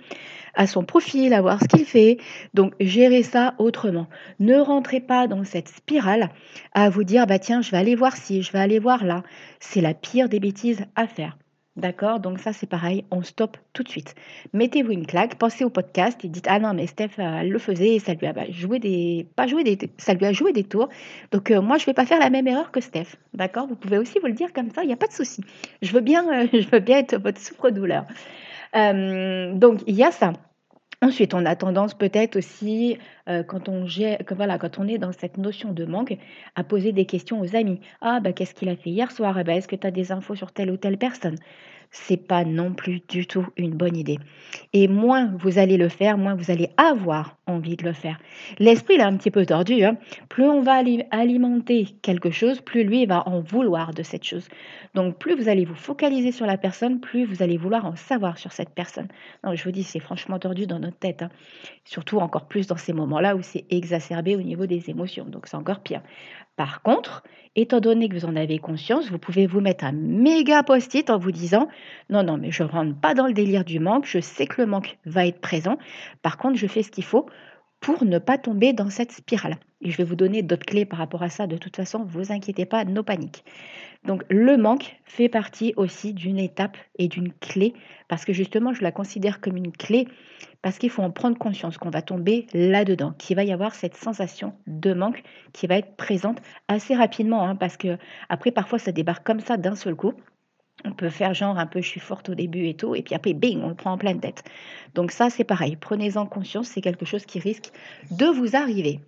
à 0.55 0.67
son 0.67 0.85
profil, 0.85 1.33
à 1.33 1.41
voir 1.41 1.61
ce 1.63 1.69
qu'il 1.69 1.87
fait. 1.87 2.19
Donc 2.53 2.75
gérer 2.79 3.23
ça 3.23 3.55
autrement. 3.59 4.07
Ne 4.39 4.59
rentrez 4.59 5.01
pas 5.01 5.29
dans 5.29 5.45
cette 5.45 5.69
spirale 5.69 6.29
à 6.75 6.91
vous 6.91 7.05
dire 7.05 7.27
bah 7.27 7.39
tiens 7.39 7.63
je 7.63 7.71
vais 7.71 7.79
aller 7.79 7.95
voir 7.95 8.17
ci, 8.17 8.43
je 8.43 8.53
vais 8.53 8.61
aller 8.61 8.79
voir 8.79 9.03
là. 9.03 9.23
C'est 9.61 9.81
la 9.81 9.95
pire 9.95 10.29
des 10.29 10.41
bêtises 10.41 10.85
à 10.95 11.07
faire. 11.07 11.39
D'accord 11.79 12.19
Donc 12.19 12.41
ça, 12.41 12.53
c'est 12.53 12.67
pareil, 12.67 13.05
on 13.13 13.23
stoppe 13.23 13.57
tout 13.73 13.85
de 13.85 13.89
suite. 13.89 14.17
Mettez-vous 14.53 14.91
une 14.91 15.07
claque, 15.07 15.37
pensez 15.37 15.65
au 15.65 15.71
podcast 15.71 16.25
et 16.25 16.29
dites 16.29 16.47
Ah 16.49 16.59
non, 16.59 16.75
mais 16.75 16.89
Steph, 16.89 17.11
euh, 17.21 17.45
le 17.45 17.59
faisait 17.61 17.95
et 17.95 17.99
ça 18.01 18.15
lui 18.15 18.27
a 18.27 18.33
bah, 18.33 18.51
joué 18.51 18.81
des. 18.81 19.29
Pas 19.37 19.47
joué 19.47 19.63
des. 19.63 19.79
Ça 19.97 20.15
lui 20.15 20.27
a 20.27 20.33
joué 20.33 20.53
des 20.53 20.65
tours. 20.65 20.89
Donc 21.31 21.53
euh, 21.53 21.63
moi, 21.63 21.79
je 21.79 21.85
ne 21.85 21.87
vais 21.87 21.95
pas 21.95 22.05
faire 22.05 22.19
la 22.19 22.31
même 22.31 22.49
erreur 22.49 22.73
que 22.73 22.81
Steph. 22.81 23.15
D'accord 23.33 23.69
Vous 23.69 23.77
pouvez 23.77 23.97
aussi 23.97 24.19
vous 24.19 24.27
le 24.27 24.33
dire 24.33 24.53
comme 24.53 24.71
ça, 24.73 24.83
il 24.83 24.89
n'y 24.89 24.93
a 24.93 24.97
pas 24.97 25.07
de 25.07 25.13
souci. 25.13 25.41
Je 25.81 25.93
veux 25.93 26.01
bien, 26.01 26.27
euh, 26.29 26.49
je 26.53 26.69
veux 26.69 26.81
bien 26.81 26.99
être 26.99 27.17
votre 27.17 27.41
souffre-douleur. 27.41 28.07
donc 28.75 29.81
il 29.87 29.95
y 29.95 30.03
a 30.03 30.11
ça. 30.11 30.33
Ensuite, 31.03 31.35
on 31.35 31.45
a 31.47 31.55
tendance 31.57 31.95
peut-être 31.95 32.37
aussi, 32.37 32.99
quand, 33.27 33.69
on 33.69 33.85
que, 33.87 34.35
voilà, 34.35 34.59
quand 34.59 34.79
on 34.79 34.87
est 34.89 34.99
dans 34.99 35.11
cette 35.13 35.37
notion 35.37 35.73
de 35.73 35.85
manque, 35.85 36.17
à 36.57 36.63
poser 36.65 36.93
des 36.93 37.05
questions 37.07 37.41
aux 37.41 37.55
amis. 37.57 37.81
Ah, 38.01 38.21
bah, 38.21 38.33
qu'est-ce 38.33 38.55
qu'il 38.55 38.69
a 38.69 38.77
fait 38.77 38.91
hier 38.91 39.11
soir? 39.13 39.37
Eh 39.39 39.45
ben, 39.45 39.57
Est-ce 39.57 39.69
que 39.69 39.77
tu 39.77 39.87
as 39.87 39.91
des 39.93 40.11
infos 40.13 40.35
sur 40.37 40.53
telle 40.53 40.71
ou 40.71 40.77
telle 40.77 40.99
personne? 40.99 41.39
C'est 41.91 42.17
pas 42.17 42.45
non 42.45 42.73
plus 42.75 43.01
du 43.09 43.27
tout 43.27 43.47
une 43.57 43.75
bonne 43.75 43.97
idée. 43.97 44.19
Et 44.73 44.89
moins 44.89 45.33
vous 45.39 45.59
allez 45.59 45.77
le 45.77 45.89
faire, 45.89 46.19
moins 46.19 46.35
vous 46.35 46.51
allez 46.51 46.71
avoir 46.77 47.37
envie 47.47 47.77
de 47.77 47.85
le 47.85 47.93
faire. 47.93 48.19
L'esprit 48.59 48.95
est 48.95 49.03
un 49.03 49.17
petit 49.17 49.31
peu 49.31 49.47
tordu. 49.47 49.85
Hein. 49.85 49.97
Plus 50.29 50.45
on 50.45 50.61
va 50.61 50.83
alimenter 51.11 51.87
quelque 52.03 52.31
chose, 52.31 52.61
plus 52.61 52.85
lui 52.85 53.07
va 53.07 53.27
en 53.29 53.41
vouloir 53.41 53.95
de 53.95 54.03
cette 54.03 54.25
chose. 54.25 54.49
Donc 54.95 55.19
plus 55.19 55.35
vous 55.35 55.49
allez 55.49 55.65
vous 55.65 55.75
focaliser 55.75 56.33
sur 56.33 56.47
la 56.47 56.59
personne, 56.59 57.01
plus 57.01 57.25
vous 57.25 57.43
allez 57.43 57.57
vouloir 57.57 57.85
en 57.85 57.97
savoir 57.97 58.39
sur 58.39 58.53
cette 58.53 58.71
personne. 58.71 59.09
Je 59.53 59.65
vous 59.65 59.73
dis, 59.73 59.83
c'est 59.83 60.01
franchement 60.01 60.39
tordu 60.39 60.67
dans 60.67 60.79
notre 60.79 60.99
tête. 60.99 61.23
Hein. 61.23 61.31
Surtout 61.85 62.19
encore 62.19 62.47
plus 62.47 62.67
dans 62.67 62.77
ces 62.77 62.93
moments-là 62.93 63.37
où 63.37 63.43
c'est 63.43 63.65
exacerbé 63.71 64.37
au 64.37 64.43
niveau 64.43 64.67
des 64.67 64.91
émotions. 64.91 65.25
Donc 65.25 65.47
c'est 65.47 65.57
encore 65.57 65.81
pire. 65.81 66.03
Par 66.59 66.83
contre, 66.83 67.23
étant 67.55 67.79
donné 67.79 68.09
que 68.09 68.17
vous 68.17 68.25
en 68.25 68.35
avez 68.35 68.59
conscience, 68.59 69.13
vous 69.13 69.19
pouvez 69.19 69.47
vous 69.47 69.61
mettre 69.61 69.85
un 69.85 69.93
méga 69.93 70.65
post-it 70.65 71.09
en 71.09 71.17
vous 71.17 71.31
disant 71.31 71.69
non, 72.11 72.25
non, 72.25 72.37
mais 72.37 72.51
je 72.51 72.65
ne 72.65 72.69
rentre 72.69 73.01
pas 73.01 73.15
dans 73.15 73.29
le 73.29 73.33
délire 73.33 73.65
du 73.65 73.79
manque, 73.79 74.07
je 74.07 74.19
sais 74.19 74.49
que 74.49 74.61
le 74.61 74.67
manque 74.67 74.99
va 75.07 75.25
être 75.25 75.41
présent. 75.41 75.79
Par 76.21 76.37
contre, 76.37 76.59
je 76.59 76.67
fais 76.67 76.83
ce 76.83 76.91
qu'il 76.91 77.05
faut 77.05 77.27
pour 77.79 78.05
ne 78.05 78.19
pas 78.19 78.39
tomber 78.39 78.73
dans 78.73 78.91
cette 78.91 79.13
spirale. 79.13 79.57
Et 79.81 79.91
je 79.91 79.97
vais 79.97 80.05
vous 80.05 80.17
donner 80.17 80.43
d'autres 80.43 80.67
clés 80.67 80.85
par 80.85 80.99
rapport 80.99 81.23
à 81.23 81.29
ça. 81.29 81.47
De 81.47 81.57
toute 81.57 81.77
façon, 81.77 82.05
vous 82.05 82.33
inquiétez 82.33 82.67
pas, 82.67 82.85
no 82.85 83.03
panique. 83.03 83.45
Donc 84.05 84.25
le 84.29 84.57
manque 84.57 84.97
fait 85.05 85.29
partie 85.29 85.75
aussi 85.77 86.15
d'une 86.15 86.39
étape 86.39 86.77
et 86.99 87.09
d'une 87.09 87.33
clé, 87.33 87.75
parce 88.09 88.25
que 88.25 88.33
justement, 88.33 88.73
je 88.73 88.83
la 88.83 88.93
considère 88.93 89.41
comme 89.41 89.57
une 89.57 89.73
clé, 89.73 90.07
parce 90.63 90.79
qu'il 90.79 90.91
faut 90.91 91.03
en 91.03 91.11
prendre 91.11 91.39
conscience 91.39 91.79
qu'on 91.79 91.91
va 91.91 92.03
tomber 92.03 92.47
là-dedans, 92.53 93.13
qu'il 93.19 93.37
va 93.37 93.45
y 93.45 93.53
avoir 93.53 93.75
cette 93.75 93.97
sensation 93.97 94.55
de 94.67 94.93
manque 94.95 95.23
qui 95.53 95.67
va 95.67 95.77
être 95.77 95.97
présente 95.97 96.41
assez 96.69 96.95
rapidement, 96.95 97.45
hein, 97.45 97.57
parce 97.57 97.77
que 97.77 97.99
après, 98.29 98.51
parfois, 98.51 98.79
ça 98.79 98.93
débarque 98.93 99.27
comme 99.27 99.41
ça 99.41 99.57
d'un 99.57 99.75
seul 99.75 99.95
coup. 99.95 100.13
On 100.85 100.93
peut 100.93 101.11
faire 101.11 101.35
genre 101.35 101.59
un 101.59 101.67
peu 101.67 101.81
je 101.81 101.89
suis 101.89 102.01
forte 102.01 102.29
au 102.29 102.37
début 102.37 102.67
et 102.67 102.75
tout, 102.75 102.95
et 102.95 103.03
puis 103.03 103.17
après, 103.17 103.35
bing, 103.35 103.61
on 103.63 103.69
le 103.69 103.75
prend 103.75 103.93
en 103.93 103.99
pleine 103.99 104.21
tête. 104.21 104.45
Donc 104.95 105.11
ça, 105.11 105.29
c'est 105.29 105.45
pareil, 105.45 105.77
prenez-en 105.77 106.27
conscience, 106.27 106.69
c'est 106.69 106.81
quelque 106.81 107.05
chose 107.05 107.27
qui 107.27 107.41
risque 107.41 107.73
de 108.13 108.27
vous 108.27 108.55
arriver. 108.55 109.01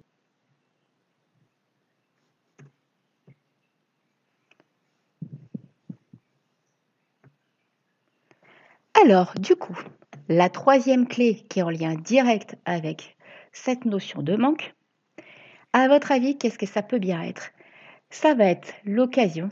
Alors, 9.02 9.32
du 9.40 9.56
coup, 9.56 9.78
la 10.28 10.50
troisième 10.50 11.06
clé 11.08 11.36
qui 11.48 11.60
est 11.60 11.62
en 11.62 11.70
lien 11.70 11.94
direct 11.94 12.56
avec 12.66 13.16
cette 13.50 13.86
notion 13.86 14.20
de 14.20 14.36
manque, 14.36 14.74
à 15.72 15.88
votre 15.88 16.12
avis, 16.12 16.36
qu'est-ce 16.36 16.58
que 16.58 16.66
ça 16.66 16.82
peut 16.82 16.98
bien 16.98 17.22
être? 17.22 17.50
Ça 18.10 18.34
va 18.34 18.44
être 18.44 18.74
l'occasion, 18.84 19.48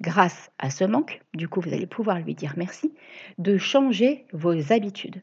grâce 0.00 0.52
à 0.58 0.70
ce 0.70 0.84
manque, 0.84 1.22
du 1.32 1.48
coup 1.48 1.60
vous 1.60 1.72
allez 1.72 1.86
pouvoir 1.86 2.20
lui 2.20 2.34
dire 2.34 2.54
merci, 2.56 2.94
de 3.38 3.58
changer 3.58 4.26
vos 4.32 4.72
habitudes. 4.72 5.22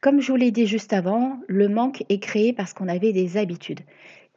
Comme 0.00 0.20
je 0.20 0.30
vous 0.30 0.36
l'ai 0.36 0.52
dit 0.52 0.66
juste 0.66 0.92
avant, 0.92 1.40
le 1.48 1.68
manque 1.68 2.04
est 2.08 2.20
créé 2.20 2.52
parce 2.52 2.74
qu'on 2.74 2.88
avait 2.88 3.12
des 3.12 3.36
habitudes. 3.36 3.80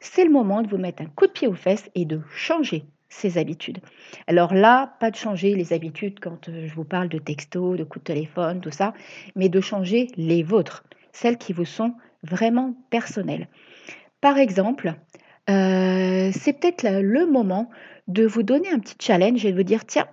C'est 0.00 0.24
le 0.24 0.32
moment 0.32 0.62
de 0.62 0.68
vous 0.68 0.78
mettre 0.78 1.02
un 1.02 1.06
coup 1.06 1.26
de 1.26 1.32
pied 1.32 1.46
aux 1.46 1.54
fesses 1.54 1.90
et 1.94 2.06
de 2.06 2.22
changer 2.34 2.84
ses 3.14 3.38
habitudes. 3.38 3.78
Alors 4.26 4.54
là, 4.54 4.96
pas 5.00 5.10
de 5.10 5.16
changer 5.16 5.54
les 5.54 5.72
habitudes 5.72 6.18
quand 6.20 6.48
euh, 6.48 6.66
je 6.66 6.74
vous 6.74 6.84
parle 6.84 7.08
de 7.08 7.18
texto, 7.18 7.76
de 7.76 7.84
coups 7.84 8.04
de 8.04 8.12
téléphone, 8.12 8.60
tout 8.60 8.70
ça, 8.70 8.92
mais 9.36 9.48
de 9.48 9.60
changer 9.60 10.08
les 10.16 10.42
vôtres, 10.42 10.84
celles 11.12 11.38
qui 11.38 11.52
vous 11.52 11.64
sont 11.64 11.94
vraiment 12.22 12.74
personnelles. 12.90 13.48
Par 14.20 14.38
exemple, 14.38 14.94
euh, 15.48 16.30
c'est 16.32 16.54
peut-être 16.54 16.88
le 16.88 17.26
moment 17.26 17.70
de 18.08 18.26
vous 18.26 18.42
donner 18.42 18.70
un 18.70 18.78
petit 18.78 18.96
challenge 19.00 19.44
et 19.44 19.52
de 19.52 19.56
vous 19.56 19.62
dire, 19.62 19.86
tiens, 19.86 20.08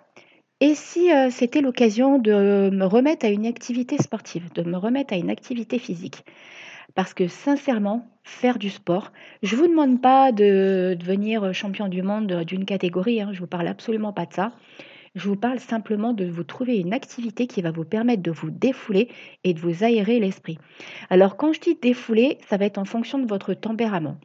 et 0.59 0.75
si 0.75 1.11
euh, 1.11 1.29
c'était 1.31 1.61
l'occasion 1.61 2.19
de 2.19 2.69
me 2.71 2.85
remettre 2.85 3.25
à 3.25 3.29
une 3.29 3.47
activité 3.47 3.97
sportive, 3.97 4.53
de 4.53 4.61
me 4.61 4.77
remettre 4.77 5.13
à 5.13 5.17
une 5.17 5.31
activité 5.31 5.79
physique? 5.79 6.23
Parce 6.95 7.13
que 7.13 7.27
sincèrement, 7.27 8.07
faire 8.23 8.59
du 8.59 8.69
sport, 8.69 9.11
je 9.43 9.55
ne 9.55 9.61
vous 9.61 9.67
demande 9.67 10.01
pas 10.01 10.31
de 10.31 10.95
devenir 10.99 11.53
champion 11.53 11.87
du 11.87 12.01
monde 12.01 12.43
d'une 12.43 12.65
catégorie, 12.65 13.21
hein, 13.21 13.29
je 13.31 13.37
ne 13.37 13.41
vous 13.41 13.47
parle 13.47 13.67
absolument 13.67 14.13
pas 14.13 14.25
de 14.25 14.33
ça. 14.33 14.53
Je 15.13 15.27
vous 15.27 15.35
parle 15.35 15.59
simplement 15.59 16.13
de 16.13 16.25
vous 16.25 16.45
trouver 16.45 16.77
une 16.77 16.93
activité 16.93 17.45
qui 17.45 17.61
va 17.61 17.71
vous 17.71 17.83
permettre 17.83 18.23
de 18.23 18.31
vous 18.31 18.49
défouler 18.49 19.09
et 19.43 19.53
de 19.53 19.59
vous 19.59 19.83
aérer 19.83 20.19
l'esprit. 20.19 20.57
Alors 21.09 21.35
quand 21.35 21.51
je 21.51 21.59
dis 21.59 21.75
défouler, 21.75 22.37
ça 22.47 22.55
va 22.55 22.65
être 22.65 22.77
en 22.77 22.85
fonction 22.85 23.19
de 23.19 23.27
votre 23.27 23.53
tempérament. 23.53 24.17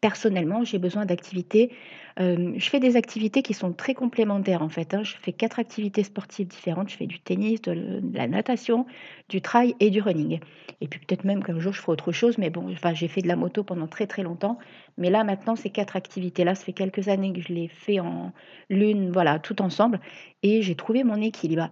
Personnellement, 0.00 0.64
j'ai 0.64 0.78
besoin 0.78 1.06
d'activités 1.06 1.72
je 2.18 2.68
fais 2.68 2.80
des 2.80 2.96
activités 2.96 3.42
qui 3.42 3.54
sont 3.54 3.72
très 3.72 3.94
complémentaires 3.94 4.62
en 4.62 4.68
fait. 4.68 4.92
Hein. 4.92 5.04
Je 5.04 5.14
fais 5.22 5.32
quatre 5.32 5.60
activités 5.60 6.02
sportives 6.02 6.48
différentes. 6.48 6.88
Je 6.88 6.96
fais 6.96 7.06
du 7.06 7.20
tennis, 7.20 7.62
de, 7.62 8.00
la 8.12 8.26
natation, 8.26 8.86
du 9.28 9.40
trail 9.40 9.76
et 9.78 9.90
du 9.90 10.00
running. 10.00 10.40
Et 10.80 10.88
puis 10.88 11.00
peut-être 11.00 11.24
même 11.24 11.44
qu'un 11.44 11.60
jour 11.60 11.72
je 11.72 11.80
ferai 11.80 11.92
autre 11.92 12.10
chose, 12.10 12.38
mais 12.38 12.50
bon, 12.50 12.70
enfin, 12.72 12.92
j'ai 12.92 13.08
fait 13.08 13.22
de 13.22 13.28
la 13.28 13.36
moto 13.36 13.62
pendant 13.62 13.86
très 13.86 14.06
très 14.06 14.22
longtemps. 14.22 14.58
Mais 14.96 15.10
là 15.10 15.22
maintenant, 15.22 15.54
ces 15.54 15.70
quatre 15.70 15.94
activités-là, 15.94 16.56
ça 16.56 16.64
fait 16.64 16.72
quelques 16.72 17.08
années 17.08 17.32
que 17.32 17.40
je 17.40 17.52
les 17.52 17.68
fais 17.68 18.00
en 18.00 18.32
l'une, 18.68 19.12
voilà, 19.12 19.38
tout 19.38 19.62
ensemble. 19.62 20.00
Et 20.42 20.62
j'ai 20.62 20.74
trouvé 20.74 21.04
mon 21.04 21.20
équilibre. 21.20 21.70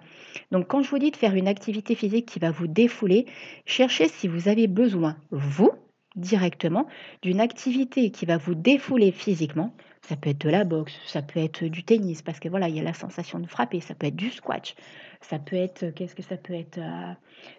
Donc 0.52 0.68
quand 0.68 0.83
je 0.83 0.90
vous 0.90 0.99
dis 0.99 1.11
de 1.11 1.16
faire 1.16 1.35
une 1.35 1.49
activité 1.49 1.97
physique 1.97 2.26
qui 2.26 2.38
va 2.38 2.52
vous 2.52 2.68
défouler, 2.68 3.26
cherchez 3.64 4.06
si 4.09 4.28
vous 4.28 4.49
avez 4.49 4.68
besoin, 4.68 5.16
vous, 5.33 5.73
directement, 6.16 6.87
d'une 7.23 7.40
activité 7.40 8.11
qui 8.11 8.26
va 8.26 8.37
vous 8.37 8.54
défouler 8.54 9.12
physiquement 9.12 9.73
ça 10.08 10.14
peut 10.14 10.30
être 10.30 10.42
de 10.42 10.50
la 10.50 10.62
boxe, 10.64 10.94
ça 11.06 11.20
peut 11.20 11.40
être 11.40 11.64
du 11.64 11.82
tennis, 11.82 12.23
parce 12.23 12.38
que 12.38 12.49
voilà, 12.49 12.68
il 12.68 12.76
y 12.76 12.80
a 12.80 12.82
la 12.82 12.92
sensation 12.92 13.40
de 13.40 13.46
frapper, 13.46 13.80
ça 13.80 13.94
peut 13.94 14.06
être 14.06 14.14
du 14.14 14.30
squash, 14.30 14.76
ça 15.20 15.40
peut 15.40 15.56
être, 15.56 15.90
qu'est-ce 15.90 16.14
que 16.14 16.23
ça 16.23 16.37
peut 16.37 16.54
être 16.54 16.78
euh, 16.78 17.12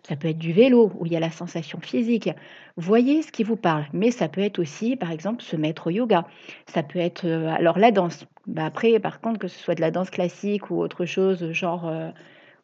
Ça 0.08 0.16
peut 0.16 0.30
être 0.30 0.38
du 0.38 0.54
vélo, 0.54 0.94
où 0.98 1.06
il 1.06 1.12
y 1.12 1.18
a 1.18 1.20
la 1.20 1.30
sensation 1.30 1.82
physique. 1.82 2.30
Voyez 2.78 3.22
ce 3.22 3.34
qui 3.34 3.44
vous 3.44 3.58
parle, 3.58 3.86
mais 3.92 4.12
ça 4.12 4.30
peut 4.30 4.40
être 4.40 4.60
aussi, 4.60 4.96
par 4.96 5.12
exemple, 5.12 5.44
se 5.44 5.58
mettre 5.58 5.88
au 5.88 5.90
yoga. 5.90 6.26
Ça 6.68 6.84
peut 6.84 7.00
être, 7.00 7.26
euh, 7.26 7.50
alors 7.50 7.78
la 7.80 7.92
danse. 7.92 8.26
Bah, 8.46 8.66
après, 8.66 8.98
par 9.00 9.20
contre, 9.20 9.40
que 9.40 9.50
ce 9.50 9.60
soit 9.60 9.76
de 9.76 9.82
la 9.82 9.92
danse 9.92 10.10
classique 10.10 10.72
ou 10.72 10.80
autre 10.80 11.06
chose, 11.06 11.52
genre, 11.52 11.86
euh, 11.86 12.12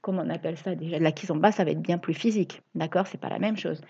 comment 0.01 0.23
on 0.25 0.29
appelle 0.29 0.57
ça 0.57 0.75
déjà 0.75 0.97
La 0.97 1.12
kizomba, 1.12 1.51
ça 1.51 1.65
va 1.65 1.71
être 1.71 1.81
bien 1.81 1.97
plus 1.97 2.13
physique, 2.13 2.62
d'accord? 2.73 3.07
C'est 3.07 3.19
pas 3.19 3.29
la 3.29 3.39
même 3.39 3.57
chose. 3.57 3.81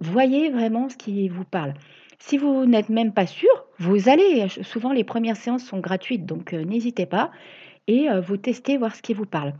Voyez 0.00 0.50
vraiment 0.50 0.88
ce 0.88 0.96
qui 0.96 1.28
vous 1.28 1.44
parle. 1.44 1.74
Si 2.18 2.38
vous 2.38 2.66
n'êtes 2.66 2.88
même 2.88 3.12
pas 3.12 3.26
sûr, 3.26 3.50
vous 3.78 4.08
allez. 4.08 4.48
Souvent, 4.62 4.92
les 4.92 5.04
premières 5.04 5.36
séances 5.36 5.64
sont 5.64 5.78
gratuites, 5.78 6.26
donc 6.26 6.52
euh, 6.52 6.64
n'hésitez 6.64 7.06
pas 7.06 7.30
et 7.86 8.10
euh, 8.10 8.20
vous 8.20 8.36
testez, 8.36 8.76
voir 8.76 8.94
ce 8.94 9.02
qui 9.02 9.14
vous 9.14 9.26
parle. 9.26 9.54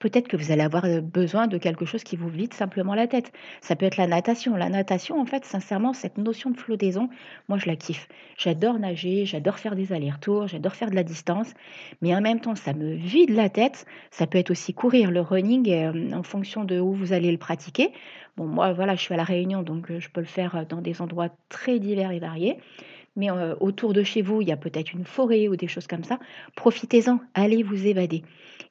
Peut-être 0.00 0.28
que 0.28 0.36
vous 0.38 0.50
allez 0.50 0.62
avoir 0.62 0.86
euh, 0.86 1.02
besoin 1.02 1.46
de 1.46 1.58
quelque 1.58 1.84
chose 1.84 2.02
qui 2.04 2.16
vous 2.16 2.30
vide 2.30 2.54
simplement 2.54 2.94
la 2.94 3.06
tête. 3.06 3.32
Ça 3.60 3.76
peut 3.76 3.84
être 3.84 3.98
la 3.98 4.06
natation. 4.06 4.56
La 4.56 4.70
natation, 4.70 5.20
en 5.20 5.26
fait, 5.26 5.44
sincèrement, 5.44 5.92
cette 5.92 6.16
notion 6.16 6.50
de 6.50 6.56
flottaison, 6.56 7.10
moi, 7.48 7.58
je 7.58 7.66
la 7.66 7.76
kiffe. 7.76 8.08
J'adore 8.38 8.78
nager, 8.78 9.26
j'adore 9.26 9.58
faire 9.58 9.76
des 9.76 9.92
allers-retours, 9.92 10.46
j'adore 10.48 10.74
faire 10.74 10.88
de 10.88 10.94
la 10.94 11.02
distance, 11.02 11.52
mais 12.00 12.14
en 12.14 12.22
même 12.22 12.40
temps, 12.40 12.54
ça 12.54 12.72
me 12.72 12.94
vide 12.94 13.28
la 13.28 13.50
tête. 13.50 13.84
Ça 14.10 14.26
peut 14.26 14.38
être 14.38 14.50
aussi 14.50 14.72
courir, 14.72 15.10
le 15.10 15.20
running, 15.20 16.14
en 16.14 16.22
fonction 16.22 16.64
de 16.64 16.80
où 16.80 16.94
vous 16.94 17.12
allez 17.12 17.30
le 17.30 17.38
pratiquer. 17.38 17.92
Bon, 18.38 18.46
moi, 18.46 18.72
voilà, 18.72 18.94
je 18.94 19.02
suis 19.02 19.12
à 19.12 19.18
La 19.18 19.24
Réunion, 19.24 19.62
donc 19.62 19.92
je 19.98 20.08
peux 20.08 20.20
le 20.20 20.26
faire 20.26 20.64
dans 20.66 20.80
des 20.80 21.02
endroits 21.02 21.28
très 21.50 21.78
divers 21.78 22.10
et 22.10 22.20
variés. 22.20 22.56
Mais 23.16 23.28
autour 23.30 23.92
de 23.92 24.02
chez 24.02 24.22
vous, 24.22 24.40
il 24.40 24.48
y 24.48 24.52
a 24.52 24.56
peut-être 24.56 24.92
une 24.92 25.04
forêt 25.04 25.48
ou 25.48 25.56
des 25.56 25.66
choses 25.66 25.86
comme 25.86 26.04
ça. 26.04 26.18
Profitez-en, 26.54 27.18
allez 27.34 27.62
vous 27.62 27.86
évader. 27.86 28.22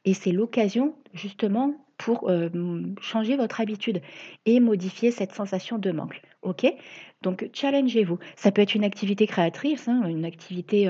Et 0.06 0.14
c'est 0.14 0.32
l'occasion, 0.32 0.96
justement, 1.14 1.74
pour 1.98 2.32
changer 3.02 3.36
votre 3.36 3.60
habitude 3.60 4.02
et 4.46 4.62
modifier 4.62 5.12
cette 5.12 5.34
sensation 5.34 5.78
de 5.78 5.92
manque. 5.92 6.22
OK? 6.42 6.66
Donc, 7.22 7.50
challengez-vous. 7.52 8.18
Ça 8.38 8.54
peut 8.54 8.62
être 8.62 8.74
une 8.74 8.86
activité 8.86 9.28
créatrice, 9.28 9.90
hein, 9.90 10.08
une 10.08 10.24
activité 10.24 10.90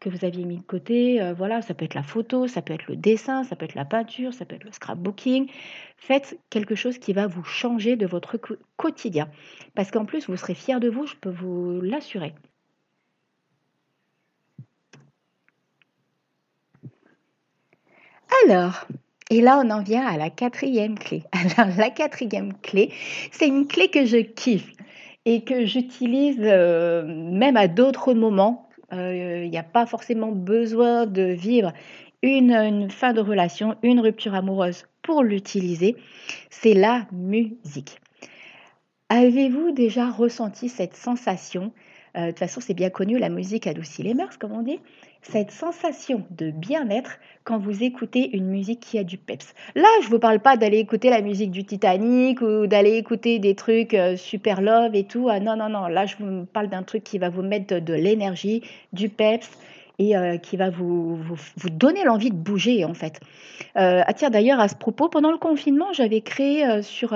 que 0.00 0.08
vous 0.08 0.24
aviez 0.24 0.44
mis 0.44 0.56
de 0.56 0.62
côté. 0.62 1.32
voilà, 1.36 1.62
ça 1.62 1.74
peut 1.74 1.84
être 1.84 1.94
la 1.94 2.02
photo, 2.02 2.48
ça 2.48 2.60
peut 2.60 2.74
être 2.74 2.88
le 2.88 2.96
dessin, 2.96 3.44
ça 3.44 3.54
peut 3.54 3.64
être 3.66 3.76
la 3.76 3.84
peinture, 3.84 4.34
ça 4.34 4.44
peut 4.44 4.56
être 4.56 4.64
le 4.64 4.72
scrapbooking. 4.72 5.48
Faites 5.96 6.40
quelque 6.50 6.74
chose 6.74 6.98
qui 6.98 7.12
va 7.12 7.28
vous 7.28 7.44
changer 7.44 7.94
de 7.94 8.06
votre 8.06 8.36
quotidien. 8.76 9.30
Parce 9.76 9.92
qu'en 9.92 10.04
plus, 10.04 10.26
vous 10.28 10.36
serez 10.36 10.54
fier 10.54 10.80
de 10.80 10.88
vous, 10.88 11.06
je 11.06 11.14
peux 11.14 11.30
vous 11.30 11.80
l'assurer. 11.80 12.34
Alors, 18.44 18.86
et 19.30 19.40
là, 19.40 19.60
on 19.64 19.70
en 19.70 19.82
vient 19.82 20.06
à 20.06 20.16
la 20.16 20.30
quatrième 20.30 20.98
clé. 20.98 21.22
Alors, 21.32 21.76
la 21.76 21.90
quatrième 21.90 22.54
clé, 22.54 22.92
c'est 23.30 23.46
une 23.46 23.66
clé 23.66 23.88
que 23.88 24.06
je 24.06 24.18
kiffe 24.18 24.72
et 25.24 25.44
que 25.44 25.66
j'utilise 25.66 26.38
euh, 26.40 27.04
même 27.04 27.56
à 27.56 27.68
d'autres 27.68 28.14
moments. 28.14 28.68
Euh, 28.92 29.42
il 29.44 29.50
n'y 29.50 29.58
a 29.58 29.62
pas 29.62 29.84
forcément 29.84 30.32
besoin 30.32 31.04
de 31.04 31.22
vivre 31.22 31.72
une, 32.22 32.52
une, 32.52 32.90
fin 32.90 33.12
de 33.12 33.20
relation, 33.20 33.76
une 33.82 34.00
rupture 34.00 34.34
amoureuse 34.34 34.86
pour 35.02 35.22
l'utiliser. 35.22 35.96
C'est 36.48 36.74
la 36.74 37.06
musique. 37.12 38.00
Avez-vous 39.10 39.72
déjà 39.72 40.10
ressenti 40.10 40.68
cette 40.68 40.96
sensation 40.96 41.72
euh, 42.16 42.26
De 42.26 42.30
toute 42.30 42.38
façon, 42.38 42.60
c'est 42.60 42.74
bien 42.74 42.90
connu, 42.90 43.18
la 43.18 43.28
musique 43.28 43.66
adoucit 43.66 44.02
les 44.02 44.14
mœurs, 44.14 44.36
comme 44.38 44.52
on 44.52 44.62
dit 44.62 44.78
cette 45.22 45.50
sensation 45.50 46.24
de 46.30 46.50
bien-être 46.50 47.18
quand 47.44 47.58
vous 47.58 47.82
écoutez 47.82 48.36
une 48.36 48.46
musique 48.46 48.80
qui 48.80 48.98
a 48.98 49.04
du 49.04 49.18
peps. 49.18 49.54
Là, 49.74 49.88
je 50.00 50.06
ne 50.06 50.10
vous 50.10 50.18
parle 50.18 50.40
pas 50.40 50.56
d'aller 50.56 50.78
écouter 50.78 51.10
la 51.10 51.20
musique 51.20 51.50
du 51.50 51.64
Titanic 51.64 52.40
ou 52.40 52.66
d'aller 52.66 52.96
écouter 52.96 53.38
des 53.38 53.54
trucs 53.54 53.94
euh, 53.94 54.16
super 54.16 54.60
love 54.60 54.94
et 54.94 55.04
tout. 55.04 55.28
Ah, 55.30 55.40
non, 55.40 55.56
non, 55.56 55.68
non. 55.68 55.86
Là, 55.88 56.06
je 56.06 56.16
vous 56.18 56.46
parle 56.46 56.68
d'un 56.68 56.82
truc 56.82 57.04
qui 57.04 57.18
va 57.18 57.28
vous 57.28 57.42
mettre 57.42 57.78
de, 57.78 57.94
l'énergie, 57.94 58.62
du 58.92 59.08
peps 59.08 59.50
et 59.98 60.16
euh, 60.16 60.36
qui 60.36 60.56
va 60.56 60.70
vous, 60.70 61.16
vous, 61.16 61.70
donner 61.70 62.04
l'envie 62.04 62.30
de 62.30 62.36
bouger 62.36 62.84
en 62.84 62.94
fait. 62.94 63.20
Euh, 63.76 64.02
ah 64.06 64.12
tiens 64.12 64.30
d'ailleurs 64.30 64.60
à 64.60 64.68
ce 64.68 64.76
propos, 64.76 65.08
pendant 65.08 65.32
le 65.32 65.38
confinement, 65.38 65.92
j'avais 65.92 66.20
créé 66.20 66.82
sur, 66.82 67.12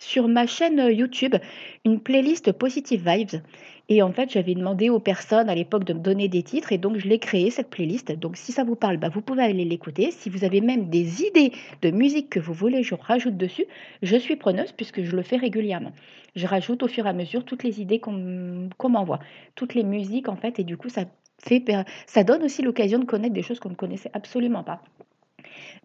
sur 0.00 0.26
ma 0.26 0.46
chaîne 0.46 0.80
YouTube 0.90 1.36
une 1.84 2.00
playlist 2.00 2.50
Positive 2.52 3.08
Vibes 3.08 3.42
Et 3.88 4.02
en 4.02 4.12
fait, 4.12 4.30
j'avais 4.30 4.54
demandé 4.54 4.88
aux 4.88 4.98
personnes 4.98 5.48
à 5.48 5.54
l'époque 5.54 5.84
de 5.84 5.92
me 5.92 6.00
donner 6.00 6.26
des 6.26 6.42
titres 6.42 6.72
et 6.72 6.78
donc 6.78 6.96
je 6.96 7.06
l'ai 7.06 7.18
créé, 7.18 7.50
cette 7.50 7.70
playlist. 7.70 8.10
Donc 8.12 8.36
si 8.36 8.50
ça 8.50 8.64
vous 8.64 8.76
parle, 8.76 8.96
bah, 8.96 9.10
vous 9.10 9.20
pouvez 9.20 9.42
aller 9.42 9.64
l'écouter. 9.64 10.10
Si 10.10 10.30
vous 10.30 10.42
avez 10.42 10.60
même 10.60 10.88
des 10.88 11.22
idées 11.22 11.52
de 11.82 11.90
musique 11.90 12.30
que 12.30 12.40
vous 12.40 12.54
voulez, 12.54 12.82
je 12.82 12.94
rajoute 12.94 13.36
dessus. 13.36 13.66
Je 14.02 14.16
suis 14.16 14.36
preneuse 14.36 14.72
puisque 14.72 15.02
je 15.02 15.14
le 15.14 15.22
fais 15.22 15.36
régulièrement. 15.36 15.92
Je 16.34 16.46
rajoute 16.46 16.82
au 16.82 16.88
fur 16.88 17.06
et 17.06 17.10
à 17.10 17.12
mesure 17.12 17.44
toutes 17.44 17.62
les 17.62 17.80
idées 17.80 18.00
qu'on 18.00 18.70
m'envoie, 18.88 19.20
toutes 19.54 19.74
les 19.74 19.84
musiques 19.84 20.28
en 20.28 20.36
fait, 20.36 20.58
et 20.58 20.64
du 20.64 20.76
coup, 20.76 20.88
ça, 20.88 21.04
fait, 21.42 21.64
ça 22.06 22.24
donne 22.24 22.42
aussi 22.44 22.62
l'occasion 22.62 22.98
de 22.98 23.04
connaître 23.04 23.34
des 23.34 23.42
choses 23.42 23.58
qu'on 23.58 23.70
ne 23.70 23.74
connaissait 23.74 24.10
absolument 24.14 24.62
pas. 24.62 24.82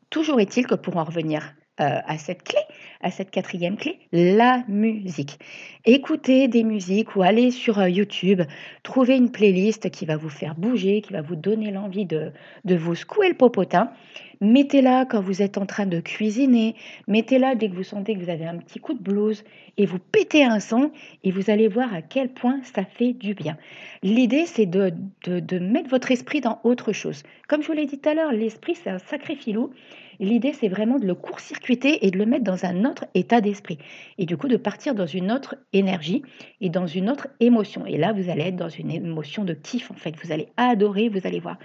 Toujours 0.09 0.39
est-il 0.39 0.67
que 0.67 0.75
pour 0.75 0.97
en 0.97 1.03
revenir 1.03 1.55
euh, 1.81 1.99
à 2.05 2.17
cette 2.17 2.43
clé, 2.43 2.59
à 3.05 3.11
cette 3.11 3.29
quatrième 3.29 3.77
clé, 3.77 3.99
la 4.11 4.63
musique. 4.67 5.37
Écoutez 5.85 6.47
des 6.47 6.63
musiques 6.63 7.15
ou 7.15 7.21
allez 7.21 7.51
sur 7.51 7.77
euh, 7.77 7.87
YouTube, 7.87 8.41
trouvez 8.81 9.15
une 9.15 9.29
playlist 9.29 9.91
qui 9.91 10.07
va 10.07 10.17
vous 10.17 10.29
faire 10.29 10.55
bouger, 10.55 11.01
qui 11.01 11.13
va 11.13 11.21
vous 11.21 11.35
donner 11.35 11.69
l'envie 11.69 12.07
de, 12.07 12.31
de 12.65 12.75
vous 12.75 12.95
secouer 12.95 13.29
le 13.29 13.35
popotin. 13.35 13.91
Mettez-la 14.41 15.05
quand 15.05 15.21
vous 15.21 15.41
êtes 15.41 15.57
en 15.57 15.65
train 15.65 15.85
de 15.85 15.99
cuisiner, 15.99 16.75
mettez-la 17.07 17.55
dès 17.55 17.69
que 17.69 17.75
vous 17.75 17.83
sentez 17.83 18.15
que 18.15 18.23
vous 18.23 18.29
avez 18.29 18.45
un 18.45 18.57
petit 18.57 18.79
coup 18.79 18.93
de 18.93 19.01
blues 19.01 19.43
et 19.77 19.85
vous 19.85 19.99
pétez 19.99 20.43
un 20.43 20.59
son 20.59 20.91
et 21.23 21.31
vous 21.31 21.49
allez 21.49 21.67
voir 21.67 21.93
à 21.93 22.01
quel 22.01 22.29
point 22.29 22.59
ça 22.63 22.83
fait 22.83 23.13
du 23.13 23.33
bien. 23.33 23.57
L'idée, 24.03 24.45
c'est 24.45 24.65
de, 24.65 24.93
de, 25.25 25.39
de 25.39 25.59
mettre 25.59 25.89
votre 25.89 26.11
esprit 26.11 26.41
dans 26.41 26.59
autre 26.63 26.93
chose. 26.93 27.23
Comme 27.47 27.61
je 27.61 27.67
vous 27.67 27.73
l'ai 27.73 27.85
dit 27.85 27.99
tout 27.99 28.09
à 28.09 28.13
l'heure, 28.13 28.31
l'esprit, 28.31 28.75
c'est 28.75 28.89
un 28.89 28.99
sacré 28.99 29.35
filou 29.35 29.71
L'idée, 30.19 30.53
c'est 30.53 30.69
vraiment 30.69 30.99
de 30.99 31.05
le 31.05 31.15
court-circuiter 31.15 32.05
et 32.05 32.11
de 32.11 32.17
le 32.17 32.25
mettre 32.25 32.43
dans 32.43 32.65
un 32.65 32.85
autre 32.85 33.05
état 33.13 33.41
d'esprit. 33.41 33.77
Et 34.17 34.25
du 34.25 34.37
coup, 34.37 34.47
de 34.47 34.57
partir 34.57 34.95
dans 34.95 35.05
une 35.05 35.31
autre 35.31 35.55
énergie 35.73 36.23
et 36.61 36.69
dans 36.69 36.87
une 36.87 37.09
autre 37.09 37.27
émotion. 37.39 37.85
Et 37.85 37.97
là, 37.97 38.13
vous 38.13 38.29
allez 38.29 38.43
être 38.43 38.55
dans 38.55 38.69
une 38.69 38.91
émotion 38.91 39.43
de 39.43 39.53
kiff, 39.53 39.91
en 39.91 39.95
fait. 39.95 40.15
Vous 40.23 40.31
allez 40.31 40.47
adorer, 40.57 41.09
vous 41.09 41.25
allez 41.25 41.39
voir. 41.39 41.57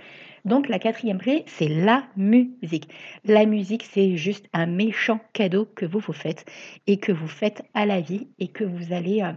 Donc, 0.44 0.68
la 0.68 0.78
quatrième 0.78 1.18
clé, 1.18 1.44
c'est 1.46 1.68
la 1.68 2.04
musique. 2.16 2.88
La 3.24 3.46
musique, 3.46 3.84
c'est 3.90 4.16
juste 4.16 4.46
un 4.52 4.66
méchant 4.66 5.20
cadeau 5.32 5.66
que 5.74 5.86
vous 5.86 5.98
vous 5.98 6.12
faites 6.12 6.44
et 6.86 6.98
que 6.98 7.12
vous 7.12 7.28
faites 7.28 7.62
à 7.74 7.86
la 7.86 8.00
vie 8.00 8.28
et 8.38 8.48
que 8.48 8.64
vous 8.64 8.92
allez 8.92 9.22
euh, 9.22 9.32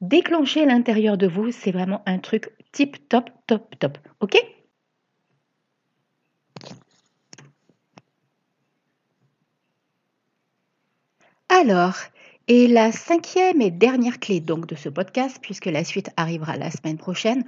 déclencher 0.00 0.62
à 0.62 0.66
l'intérieur 0.66 1.16
de 1.16 1.26
vous. 1.26 1.50
C'est 1.50 1.72
vraiment 1.72 2.02
un 2.06 2.18
truc 2.18 2.50
tip 2.72 3.08
top, 3.08 3.30
top, 3.46 3.78
top. 3.78 3.98
OK? 4.20 4.36
Alors, 11.48 11.94
et 12.46 12.66
la 12.66 12.92
cinquième 12.92 13.62
et 13.62 13.70
dernière 13.70 14.20
clé 14.20 14.40
donc 14.40 14.66
de 14.66 14.74
ce 14.74 14.90
podcast, 14.90 15.38
puisque 15.40 15.66
la 15.66 15.82
suite 15.82 16.10
arrivera 16.16 16.58
la 16.58 16.70
semaine 16.70 16.98
prochaine, 16.98 17.44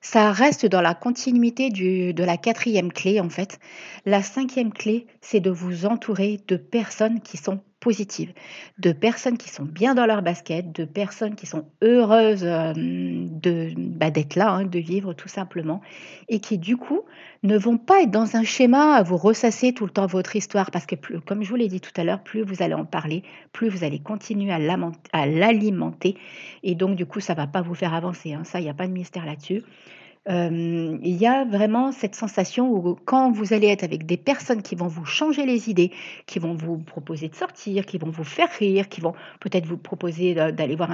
ça 0.00 0.32
reste 0.32 0.66
dans 0.66 0.80
la 0.80 0.94
continuité 0.94 1.70
de 1.70 2.24
la 2.24 2.36
quatrième 2.36 2.92
clé 2.92 3.20
en 3.20 3.28
fait. 3.28 3.58
La 4.06 4.22
cinquième 4.22 4.72
clé, 4.72 5.06
c'est 5.20 5.40
de 5.40 5.50
vous 5.50 5.86
entourer 5.86 6.40
de 6.48 6.56
personnes 6.56 7.20
qui 7.20 7.36
sont 7.36 7.60
positives, 7.80 8.32
de 8.78 8.92
personnes 8.92 9.38
qui 9.38 9.48
sont 9.48 9.64
bien 9.64 9.94
dans 9.94 10.06
leur 10.06 10.22
basket, 10.22 10.72
de 10.72 10.84
personnes 10.84 11.34
qui 11.34 11.46
sont 11.46 11.66
heureuses 11.82 12.44
euh, 12.44 12.72
de 12.74 13.72
bah, 13.76 14.10
d'être 14.10 14.36
là, 14.36 14.50
hein, 14.50 14.64
de 14.64 14.78
vivre 14.78 15.12
tout 15.12 15.28
simplement, 15.28 15.80
et 16.28 16.40
qui 16.40 16.58
du 16.58 16.76
coup 16.76 17.02
ne 17.42 17.56
vont 17.56 17.78
pas 17.78 18.02
être 18.02 18.10
dans 18.10 18.36
un 18.36 18.42
schéma 18.42 18.94
à 18.94 19.02
vous 19.02 19.16
ressasser 19.16 19.72
tout 19.72 19.84
le 19.84 19.92
temps 19.92 20.06
votre 20.06 20.34
histoire, 20.34 20.70
parce 20.70 20.86
que 20.86 20.96
comme 21.20 21.42
je 21.42 21.48
vous 21.48 21.56
l'ai 21.56 21.68
dit 21.68 21.80
tout 21.80 21.92
à 21.96 22.04
l'heure, 22.04 22.22
plus 22.22 22.42
vous 22.42 22.62
allez 22.62 22.74
en 22.74 22.84
parler, 22.84 23.22
plus 23.52 23.68
vous 23.68 23.84
allez 23.84 24.00
continuer 24.00 24.52
à 24.52 25.26
l'alimenter, 25.26 26.16
et 26.62 26.74
donc 26.74 26.96
du 26.96 27.06
coup 27.06 27.20
ça 27.20 27.34
va 27.34 27.46
pas 27.46 27.62
vous 27.62 27.74
faire 27.74 27.94
avancer. 27.94 28.32
Hein. 28.32 28.44
ça, 28.44 28.60
il 28.60 28.64
n'y 28.64 28.70
a 28.70 28.74
pas 28.74 28.86
de 28.86 28.92
mystère 28.92 29.24
là-dessus. 29.24 29.62
Euh, 30.28 30.98
il 31.02 31.16
y 31.16 31.26
a 31.26 31.44
vraiment 31.44 31.92
cette 31.92 32.14
sensation 32.14 32.70
où 32.70 32.96
quand 33.04 33.30
vous 33.30 33.52
allez 33.52 33.68
être 33.68 33.84
avec 33.84 34.06
des 34.06 34.16
personnes 34.16 34.62
qui 34.62 34.74
vont 34.74 34.86
vous 34.86 35.04
changer 35.04 35.46
les 35.46 35.70
idées, 35.70 35.92
qui 36.26 36.38
vont 36.38 36.54
vous 36.54 36.78
proposer 36.78 37.28
de 37.28 37.34
sortir, 37.34 37.86
qui 37.86 37.98
vont 37.98 38.10
vous 38.10 38.24
faire 38.24 38.50
rire, 38.58 38.88
qui 38.88 39.00
vont 39.00 39.14
peut-être 39.40 39.66
vous 39.66 39.78
proposer 39.78 40.34
d'aller 40.34 40.76
voir 40.76 40.90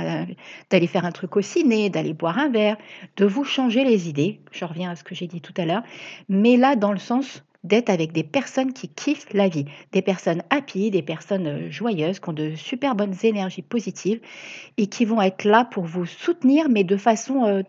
d'aller 0.71 0.87
faire 0.87 1.05
un 1.05 1.13
truc 1.13 1.37
au 1.37 1.43
ciné, 1.43 1.91
d'aller 1.91 2.15
boire 2.15 2.39
un 2.39 2.49
verre, 2.49 2.77
de 3.17 3.25
vous 3.25 3.45
changer 3.45 3.85
les 3.85 4.09
idées. 4.09 4.41
Je 4.53 4.65
reviens 4.65 4.91
à 4.91 4.97
ce 4.97 5.05
que 5.05 5.15
j'ai 5.15 5.27
dit 5.27 5.41
tout 5.41 5.55
à 5.57 5.65
l'heure, 5.65 5.83
mais 6.29 6.57
là 6.57 6.77
dans 6.77 6.93
le 6.93 6.99
sens 6.99 7.45
d'être 7.65 7.91
avec 7.91 8.13
des 8.13 8.23
personnes 8.23 8.73
qui 8.73 8.89
kiffent 8.89 9.33
la 9.33 9.49
vie, 9.49 9.65
des 9.93 10.03
personnes 10.03 10.43
happy, 10.51 10.91
des 10.91 11.03
personnes 11.03 11.47
euh, 11.47 11.71
joyeuses, 11.71 12.21
qui 12.21 12.29
ont 12.29 12.35
de 12.35 12.55
super 12.55 12.95
bonnes 12.95 13.15
énergies 13.23 13.63
positives 13.63 14.21
et 14.77 14.87
qui 14.87 15.05
vont 15.05 15.21
être 15.21 15.45
là 15.45 15.65
pour 15.65 15.85
vous 15.85 16.07
soutenir, 16.07 16.69
mais 16.69 16.85
de 16.85 16.97
façon 16.97 17.45
euh, 17.47 17.63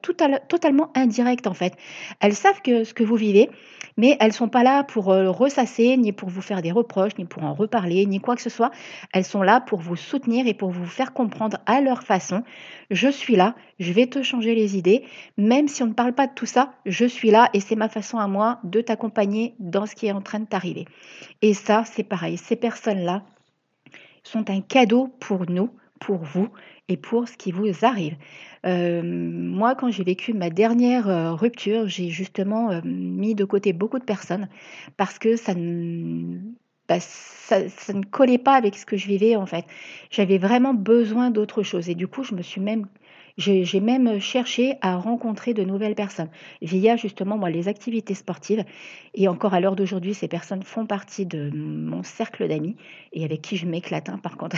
totalement 0.48 0.92
indirecte 0.96 1.48
en 1.48 1.54
fait. 1.54 1.74
Elles 2.20 2.36
savent 2.36 2.62
que 2.62 2.84
ce 2.84 2.94
que 2.94 3.04
vous 3.04 3.16
vivez, 3.16 3.50
mais 3.98 4.18
elles 4.20 4.34
sont 4.34 4.50
pas 4.50 4.64
là 4.64 4.84
pour 4.84 5.12
euh, 5.12 5.30
ressasser, 5.30 5.98
ni 5.98 6.12
pour 6.12 6.30
vous 6.30 6.42
faire 6.42 6.62
des 6.62 6.72
reproches, 6.72 7.18
ni 7.18 7.26
pour 7.26 7.44
en 7.44 7.54
reparler, 7.54 8.06
ni 8.06 8.20
quoi 8.20 8.36
que 8.36 8.42
ce 8.42 8.50
soit. 8.50 8.72
Elles 9.14 9.24
sont 9.24 9.42
là 9.42 9.62
pour 9.62 9.80
vous 9.80 9.96
soutenir 9.96 10.48
et 10.48 10.54
pour 10.54 10.70
vous 10.70 10.86
faire 10.86 11.14
comprendre 11.14 11.58
à 11.66 11.82
leur 11.82 12.04
façon, 12.04 12.44
je 12.92 13.10
suis 13.10 13.36
là, 13.36 13.56
je 13.80 13.94
vais 13.94 14.08
te 14.08 14.24
changer 14.24 14.56
les 14.56 14.78
idées, 14.78 15.04
même 15.38 15.68
si 15.68 15.84
on 15.84 15.88
ne 15.88 15.94
parle 15.94 16.14
pas 16.14 16.28
de 16.28 16.34
tout 16.34 16.46
ça, 16.46 16.74
je 16.86 17.06
suis 17.06 17.32
là 17.32 17.50
et 17.54 17.60
c'est 17.60 17.76
ma 17.76 17.90
façon 17.90 18.18
à 18.18 18.28
moi 18.28 18.60
de 18.64 18.82
t'accompagner 18.82 19.56
dans 19.60 19.86
ce 19.86 19.96
qui 19.96 20.08
est 20.08 20.12
en 20.12 20.22
train 20.22 20.40
de 20.40 20.46
t'arriver. 20.46 20.86
Et 21.42 21.54
ça, 21.54 21.84
c'est 21.86 22.04
pareil, 22.04 22.38
ces 22.38 22.56
personnes-là 22.56 23.24
sont 24.24 24.50
un 24.50 24.62
cadeau 24.62 25.14
pour 25.20 25.50
nous, 25.50 25.70
pour 26.00 26.18
vous 26.18 26.50
et 26.88 26.98
pour 26.98 27.28
ce 27.28 27.38
qui 27.38 27.52
vous 27.52 27.68
arrive. 27.84 28.16
Euh, 28.66 29.02
moi, 29.04 29.76
quand 29.76 29.90
j'ai 29.90 30.04
vécu 30.04 30.34
ma 30.34 30.50
dernière 30.50 31.10
euh, 31.10 31.34
rupture, 31.34 31.88
j'ai 31.88 32.10
justement 32.10 32.72
euh, 32.72 32.82
mis 32.84 33.36
de 33.36 33.46
côté 33.46 33.74
beaucoup 33.74 34.00
de 34.00 34.04
personnes 34.04 34.48
parce 34.98 35.20
que 35.20 35.36
ça 35.36 35.54
ne, 35.54 36.40
bah, 36.88 37.00
ça, 37.00 37.60
ne 37.94 38.04
collait 38.04 38.38
pas 38.38 38.56
avec 38.56 38.76
ce 38.76 38.86
que 38.86 38.98
je 38.98 39.08
vivais 39.08 39.36
en 39.36 39.46
fait. 39.46 39.66
J'avais 40.12 40.38
vraiment 40.38 40.74
besoin 40.74 41.32
d'autre 41.32 41.64
chose 41.64 41.90
et 41.90 41.96
du 41.96 42.08
coup, 42.08 42.24
je 42.24 42.36
me 42.36 42.42
suis 42.42 42.62
même 42.62 42.88
j'ai 43.38 43.80
même 43.80 44.20
cherché 44.20 44.76
à 44.82 44.96
rencontrer 44.96 45.54
de 45.54 45.64
nouvelles 45.64 45.96
personnes 45.96 46.30
via 46.62 46.96
justement 46.96 47.38
moi 47.38 47.50
les 47.50 47.68
activités 47.68 48.14
sportives. 48.14 48.64
Et 49.18 49.30
encore 49.30 49.54
à 49.54 49.62
l'heure 49.62 49.76
d'aujourd'hui, 49.76 50.14
ces 50.14 50.28
personnes 50.28 50.64
font 50.64 50.86
partie 50.86 51.26
de 51.26 51.50
mon 51.54 52.04
cercle 52.04 52.48
d'amis 52.48 52.76
et 53.14 53.24
avec 53.24 53.42
qui 53.42 53.56
je 53.56 53.66
m'éclate. 53.66 54.10
Hein, 54.10 54.20
par 54.22 54.36
contre, 54.36 54.58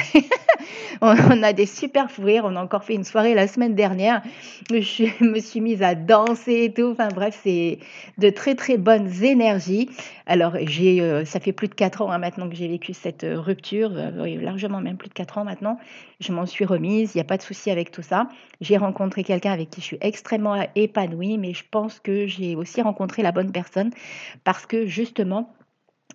on 1.01 1.43
a 1.43 1.53
des 1.53 1.67
super 1.67 2.09
fous 2.09 2.23
rires. 2.23 2.43
On 2.45 2.55
a 2.55 2.63
encore 2.63 2.83
fait 2.83 2.95
une 2.95 3.03
soirée 3.03 3.35
la 3.35 3.47
semaine 3.47 3.75
dernière. 3.75 4.23
Je 4.69 5.23
me 5.23 5.39
suis 5.39 5.61
mise 5.61 5.83
à 5.83 5.93
danser 5.93 6.63
et 6.63 6.73
tout. 6.73 6.89
Enfin 6.91 7.09
bref, 7.13 7.39
c'est 7.43 7.77
de 8.17 8.29
très 8.31 8.55
très 8.55 8.77
bonnes 8.77 9.23
énergies. 9.23 9.89
Alors 10.25 10.55
euh, 10.55 11.25
ça 11.25 11.39
fait 11.39 11.53
plus 11.53 11.67
de 11.67 11.75
quatre 11.75 12.01
ans 12.01 12.11
hein, 12.11 12.17
maintenant 12.17 12.49
que 12.49 12.55
j'ai 12.55 12.67
vécu 12.67 12.93
cette 12.93 13.23
euh, 13.23 13.39
rupture, 13.39 13.91
euh, 13.93 14.41
largement 14.41 14.81
même 14.81 14.97
plus 14.97 15.09
de 15.09 15.13
quatre 15.13 15.37
ans 15.37 15.45
maintenant. 15.45 15.79
Je 16.19 16.33
m'en 16.33 16.45
suis 16.45 16.65
remise. 16.65 17.13
Il 17.13 17.17
n'y 17.17 17.21
a 17.21 17.25
pas 17.25 17.37
de 17.37 17.43
souci 17.43 17.69
avec 17.69 17.91
tout 17.91 18.01
ça. 18.01 18.27
J'ai 18.67 18.75
rencontré 18.75 19.23
quelqu'un 19.23 19.53
avec 19.53 19.69
qui 19.69 19.79
je 19.79 19.85
suis 19.85 19.97
extrêmement 20.01 20.67
épanouie, 20.75 21.37
mais 21.37 21.53
je 21.53 21.63
pense 21.71 22.01
que 22.01 22.27
j'ai 22.27 22.57
aussi 22.57 22.81
rencontré 22.81 23.23
la 23.23 23.31
bonne 23.31 23.53
personne 23.53 23.91
parce 24.43 24.65
que 24.65 24.85
justement, 24.85 25.53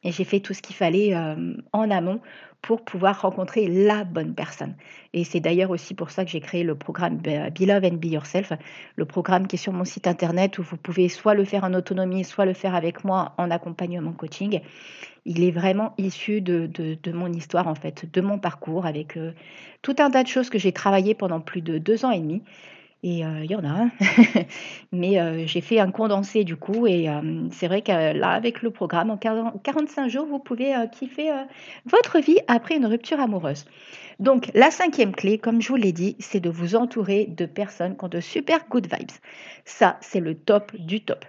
j'ai 0.05 0.25
fait 0.25 0.41
tout 0.41 0.53
ce 0.53 0.61
qu'il 0.61 0.77
fallait 0.77 1.15
euh, 1.15 1.55
en 1.73 1.91
amont 1.91 2.21
pour 2.63 2.85
pouvoir 2.85 3.23
rencontrer 3.23 3.67
la 3.67 4.05
bonne 4.05 4.35
personne. 4.35 4.75
Et 5.13 5.25
c'est 5.25 5.41
d'ailleurs 5.41 5.71
aussi 5.71 5.95
pour 5.95 6.11
ça 6.11 6.25
que 6.25 6.31
j'ai 6.31 6.41
créé 6.41 6.63
le 6.63 6.77
programme 6.77 7.17
Be 7.17 7.59
Love 7.61 7.85
and 7.85 7.97
Be 7.97 8.07
Yourself, 8.07 8.53
le 8.97 9.05
programme 9.05 9.49
qui 9.49 9.57
est 9.57 9.59
sur 9.59 9.73
mon 9.73 9.85
site 9.85 10.07
internet 10.07 10.59
où 10.59 10.63
vous 10.63 10.77
pouvez 10.77 11.09
soit 11.09 11.35
le 11.35 11.45
faire 11.45 11.65
en 11.65 11.75
autonomie, 11.75 12.25
soit 12.25 12.47
le 12.47 12.55
faire 12.55 12.77
avec 12.77 13.05
moi 13.05 13.35
en 13.37 13.51
accompagnement 13.51 14.13
coaching. 14.13 14.61
Il 15.25 15.43
est 15.43 15.51
vraiment 15.51 15.95
issu 15.99 16.41
de, 16.41 16.67
de, 16.67 17.13
mon 17.13 17.33
histoire, 17.33 17.67
en 17.69 17.75
fait, 17.75 18.07
de 18.13 18.21
mon 18.21 18.39
parcours, 18.39 18.87
avec 18.87 19.17
euh, 19.17 19.33
tout 19.83 19.97
un 19.99 20.11
tas 20.11 20.23
de 20.23 20.29
choses 20.29 20.51
que 20.51 20.59
j'ai 20.59 20.73
travaillées 20.73 21.15
pendant 21.15 21.41
plus 21.41 21.63
de 21.63 21.79
deux 21.79 22.05
ans 22.05 22.11
et 22.11 22.21
demi. 22.21 22.43
Et 23.05 23.25
euh, 23.25 23.45
il 23.45 23.51
y 23.51 23.57
en 23.57 23.65
a 23.65 23.69
un. 23.69 23.91
Mais 24.93 25.19
euh, 25.19 25.45
j'ai 25.47 25.61
fait 25.61 25.81
un 25.81 25.91
condensé 25.91 26.45
du 26.45 26.57
coup. 26.57 26.87
Et 26.87 27.09
c'est 27.51 27.67
vrai 27.67 27.83
que 27.83 28.13
là, 28.17 28.31
avec 28.31 28.63
le 28.63 28.71
programme, 28.71 29.11
en 29.11 29.17
45 29.17 30.09
jours, 30.09 30.27
vous 30.27 30.39
pouvez 30.39 30.75
kiffer 30.93 31.33
votre 31.87 32.21
vie 32.21 32.39
après 32.49 32.77
une 32.77 32.87
rupture 32.87 33.21
amoureuse. 33.21 33.65
Donc, 34.21 34.51
la 34.55 34.71
cinquième 34.71 35.15
clé, 35.15 35.39
comme 35.39 35.61
je 35.61 35.69
vous 35.69 35.77
l'ai 35.77 35.93
dit, 35.93 36.15
c'est 36.21 36.39
de 36.39 36.51
vous 36.51 36.77
entourer 36.77 37.27
de 37.27 37.47
personnes 37.47 37.97
qui 37.97 38.05
ont 38.05 38.09
de 38.09 38.21
super 38.21 38.67
good 38.69 38.87
vibes. 38.87 39.11
Ça, 39.65 39.97
c'est 40.01 40.21
le 40.21 40.35
top 40.37 40.77
du 40.77 41.01
top 41.01 41.25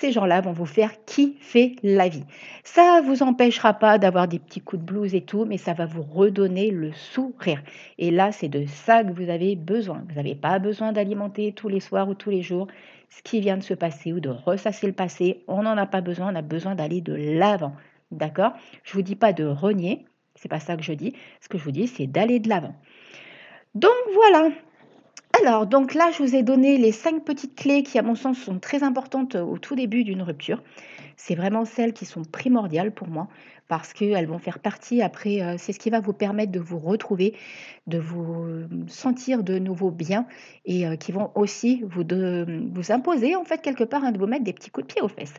ces 0.00 0.12
gens-là 0.12 0.40
vont 0.40 0.52
vous 0.52 0.66
faire 0.66 0.92
kiffer 1.06 1.74
la 1.82 2.08
vie. 2.08 2.24
Ça 2.62 3.00
ne 3.00 3.06
vous 3.06 3.24
empêchera 3.24 3.74
pas 3.74 3.98
d'avoir 3.98 4.28
des 4.28 4.38
petits 4.38 4.60
coups 4.60 4.80
de 4.80 4.86
blues 4.86 5.14
et 5.14 5.22
tout, 5.22 5.44
mais 5.44 5.58
ça 5.58 5.72
va 5.72 5.86
vous 5.86 6.02
redonner 6.02 6.70
le 6.70 6.92
sourire. 6.92 7.62
Et 7.98 8.12
là, 8.12 8.30
c'est 8.30 8.48
de 8.48 8.64
ça 8.66 9.02
que 9.02 9.12
vous 9.12 9.28
avez 9.28 9.56
besoin. 9.56 10.04
Vous 10.08 10.14
n'avez 10.14 10.36
pas 10.36 10.60
besoin 10.60 10.92
d'alimenter 10.92 11.52
tous 11.52 11.68
les 11.68 11.80
soirs 11.80 12.08
ou 12.08 12.14
tous 12.14 12.30
les 12.30 12.42
jours 12.42 12.68
ce 13.10 13.22
qui 13.22 13.40
vient 13.40 13.56
de 13.56 13.62
se 13.62 13.74
passer 13.74 14.12
ou 14.12 14.20
de 14.20 14.28
ressasser 14.28 14.86
le 14.86 14.92
passé. 14.92 15.42
On 15.48 15.62
n'en 15.62 15.76
a 15.76 15.86
pas 15.86 16.00
besoin, 16.00 16.32
on 16.32 16.36
a 16.36 16.42
besoin 16.42 16.76
d'aller 16.76 17.00
de 17.00 17.14
l'avant. 17.14 17.74
D'accord? 18.12 18.52
Je 18.84 18.92
ne 18.92 18.94
vous 18.94 19.02
dis 19.02 19.16
pas 19.16 19.32
de 19.32 19.44
renier, 19.44 20.04
c'est 20.36 20.48
pas 20.48 20.60
ça 20.60 20.76
que 20.76 20.82
je 20.82 20.92
dis. 20.92 21.14
Ce 21.40 21.48
que 21.48 21.58
je 21.58 21.64
vous 21.64 21.72
dis, 21.72 21.88
c'est 21.88 22.06
d'aller 22.06 22.38
de 22.38 22.48
l'avant. 22.48 22.74
Donc 23.74 23.90
voilà, 24.14 24.50
Alors, 25.40 25.66
donc 25.66 25.94
là, 25.94 26.10
je 26.10 26.22
vous 26.22 26.34
ai 26.34 26.42
donné 26.42 26.78
les 26.78 26.92
cinq 26.92 27.24
petites 27.24 27.54
clés 27.54 27.82
qui, 27.82 27.98
à 27.98 28.02
mon 28.02 28.14
sens, 28.14 28.38
sont 28.38 28.58
très 28.58 28.82
importantes 28.82 29.36
au 29.36 29.58
tout 29.58 29.74
début 29.74 30.04
d'une 30.04 30.22
rupture. 30.22 30.62
C'est 31.20 31.34
vraiment 31.34 31.64
celles 31.64 31.92
qui 31.92 32.06
sont 32.06 32.22
primordiales 32.22 32.92
pour 32.92 33.08
moi 33.08 33.28
parce 33.66 33.92
qu'elles 33.92 34.26
vont 34.26 34.38
faire 34.38 34.60
partie 34.60 35.02
après, 35.02 35.42
euh, 35.42 35.56
c'est 35.58 35.72
ce 35.72 35.78
qui 35.80 35.90
va 35.90 35.98
vous 36.00 36.12
permettre 36.12 36.52
de 36.52 36.60
vous 36.60 36.78
retrouver, 36.78 37.34
de 37.88 37.98
vous 37.98 38.44
euh, 38.44 38.68
sentir 38.86 39.42
de 39.42 39.58
nouveau 39.58 39.90
bien 39.90 40.26
et 40.64 40.86
euh, 40.86 40.94
qui 40.94 41.10
vont 41.10 41.32
aussi 41.34 41.82
vous, 41.84 42.04
imposer 42.90 43.34
en 43.34 43.44
fait 43.44 43.60
quelque 43.60 43.82
part 43.82 44.04
hein, 44.04 44.12
de 44.12 44.18
vous 44.18 44.28
mettre 44.28 44.44
des 44.44 44.52
petits 44.52 44.70
coups 44.70 44.86
de 44.86 44.92
pied 44.92 45.02
aux 45.02 45.08
fesses. 45.08 45.34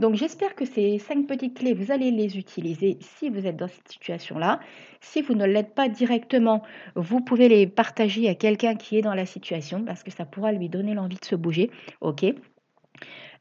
Donc 0.00 0.16
j'espère 0.16 0.56
que 0.56 0.64
ces 0.64 0.98
cinq 0.98 1.28
petites 1.28 1.56
clés, 1.56 1.74
vous 1.74 1.92
allez 1.92 2.10
les 2.10 2.36
utiliser 2.36 2.98
si 3.00 3.30
vous 3.30 3.46
êtes 3.46 3.56
dans 3.56 3.68
cette 3.68 3.88
situation-là. 3.88 4.58
Si 5.00 5.22
vous 5.22 5.34
ne 5.34 5.46
l'êtes 5.46 5.76
pas 5.76 5.88
directement, 5.88 6.62
vous 6.96 7.20
pouvez 7.20 7.48
les 7.48 7.68
partager 7.68 8.28
à 8.28 8.34
quelqu'un 8.34 8.74
qui 8.74 8.98
est 8.98 9.02
dans 9.02 9.14
la 9.14 9.26
situation 9.26 9.84
parce 9.84 10.02
que 10.02 10.10
ça 10.10 10.24
pourra 10.24 10.50
lui 10.50 10.68
donner 10.68 10.94
l'envie 10.94 11.18
de 11.18 11.24
se 11.24 11.36
bouger. 11.36 11.70
OK? 12.00 12.24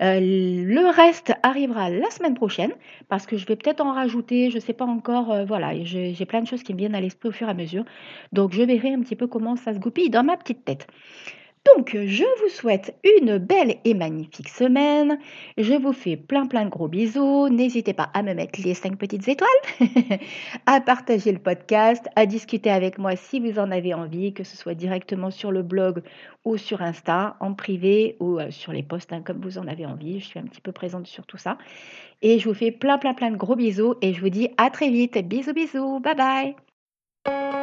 Euh, 0.01 0.19
le 0.19 0.89
reste 0.89 1.33
arrivera 1.43 1.89
la 1.89 2.09
semaine 2.09 2.33
prochaine 2.33 2.73
parce 3.09 3.25
que 3.25 3.37
je 3.37 3.45
vais 3.45 3.55
peut-être 3.55 3.81
en 3.81 3.93
rajouter, 3.93 4.49
je 4.49 4.55
ne 4.55 4.61
sais 4.61 4.73
pas 4.73 4.85
encore. 4.85 5.31
Euh, 5.31 5.45
voilà, 5.45 5.71
j'ai 5.83 6.25
plein 6.25 6.41
de 6.41 6.47
choses 6.47 6.63
qui 6.63 6.73
me 6.73 6.79
viennent 6.79 6.95
à 6.95 7.01
l'esprit 7.01 7.29
au 7.29 7.31
fur 7.31 7.47
et 7.47 7.51
à 7.51 7.53
mesure. 7.53 7.85
Donc 8.31 8.53
je 8.53 8.63
verrai 8.63 8.93
un 8.93 9.01
petit 9.01 9.15
peu 9.15 9.27
comment 9.27 9.55
ça 9.55 9.73
se 9.73 9.79
goupille 9.79 10.09
dans 10.09 10.23
ma 10.23 10.37
petite 10.37 10.65
tête. 10.65 10.87
Donc, 11.65 11.95
je 11.95 12.23
vous 12.41 12.49
souhaite 12.49 12.93
une 13.03 13.37
belle 13.37 13.77
et 13.85 13.93
magnifique 13.93 14.49
semaine. 14.49 15.17
Je 15.57 15.73
vous 15.73 15.93
fais 15.93 16.17
plein 16.17 16.45
plein 16.45 16.65
de 16.65 16.69
gros 16.69 16.89
bisous. 16.89 17.47
N'hésitez 17.47 17.93
pas 17.93 18.09
à 18.13 18.21
me 18.21 18.33
mettre 18.33 18.59
les 18.61 18.73
5 18.73 18.97
petites 18.97 19.27
étoiles, 19.29 19.49
à 20.65 20.81
partager 20.81 21.31
le 21.31 21.39
podcast, 21.39 22.05
à 22.17 22.25
discuter 22.25 22.69
avec 22.69 22.97
moi 22.97 23.15
si 23.15 23.39
vous 23.39 23.59
en 23.59 23.71
avez 23.71 23.93
envie, 23.93 24.33
que 24.33 24.43
ce 24.43 24.57
soit 24.57 24.73
directement 24.73 25.31
sur 25.31 25.51
le 25.53 25.63
blog 25.63 26.03
ou 26.43 26.57
sur 26.57 26.81
Insta, 26.81 27.37
en 27.39 27.53
privé 27.53 28.17
ou 28.19 28.39
euh, 28.39 28.51
sur 28.51 28.73
les 28.73 28.83
posts, 28.83 29.13
hein, 29.13 29.21
comme 29.25 29.39
vous 29.39 29.57
en 29.57 29.67
avez 29.67 29.85
envie. 29.85 30.19
Je 30.19 30.25
suis 30.25 30.39
un 30.39 30.43
petit 30.43 30.61
peu 30.61 30.73
présente 30.73 31.07
sur 31.07 31.25
tout 31.25 31.37
ça. 31.37 31.57
Et 32.21 32.39
je 32.39 32.49
vous 32.49 32.55
fais 32.55 32.71
plein 32.71 32.97
plein 32.97 33.13
plein 33.13 33.31
de 33.31 33.37
gros 33.37 33.55
bisous 33.55 33.95
et 34.01 34.13
je 34.13 34.19
vous 34.19 34.29
dis 34.29 34.49
à 34.57 34.69
très 34.69 34.89
vite. 34.89 35.17
Bisous 35.17 35.53
bisous. 35.53 36.01
Bye 36.01 36.55
bye. 37.25 37.62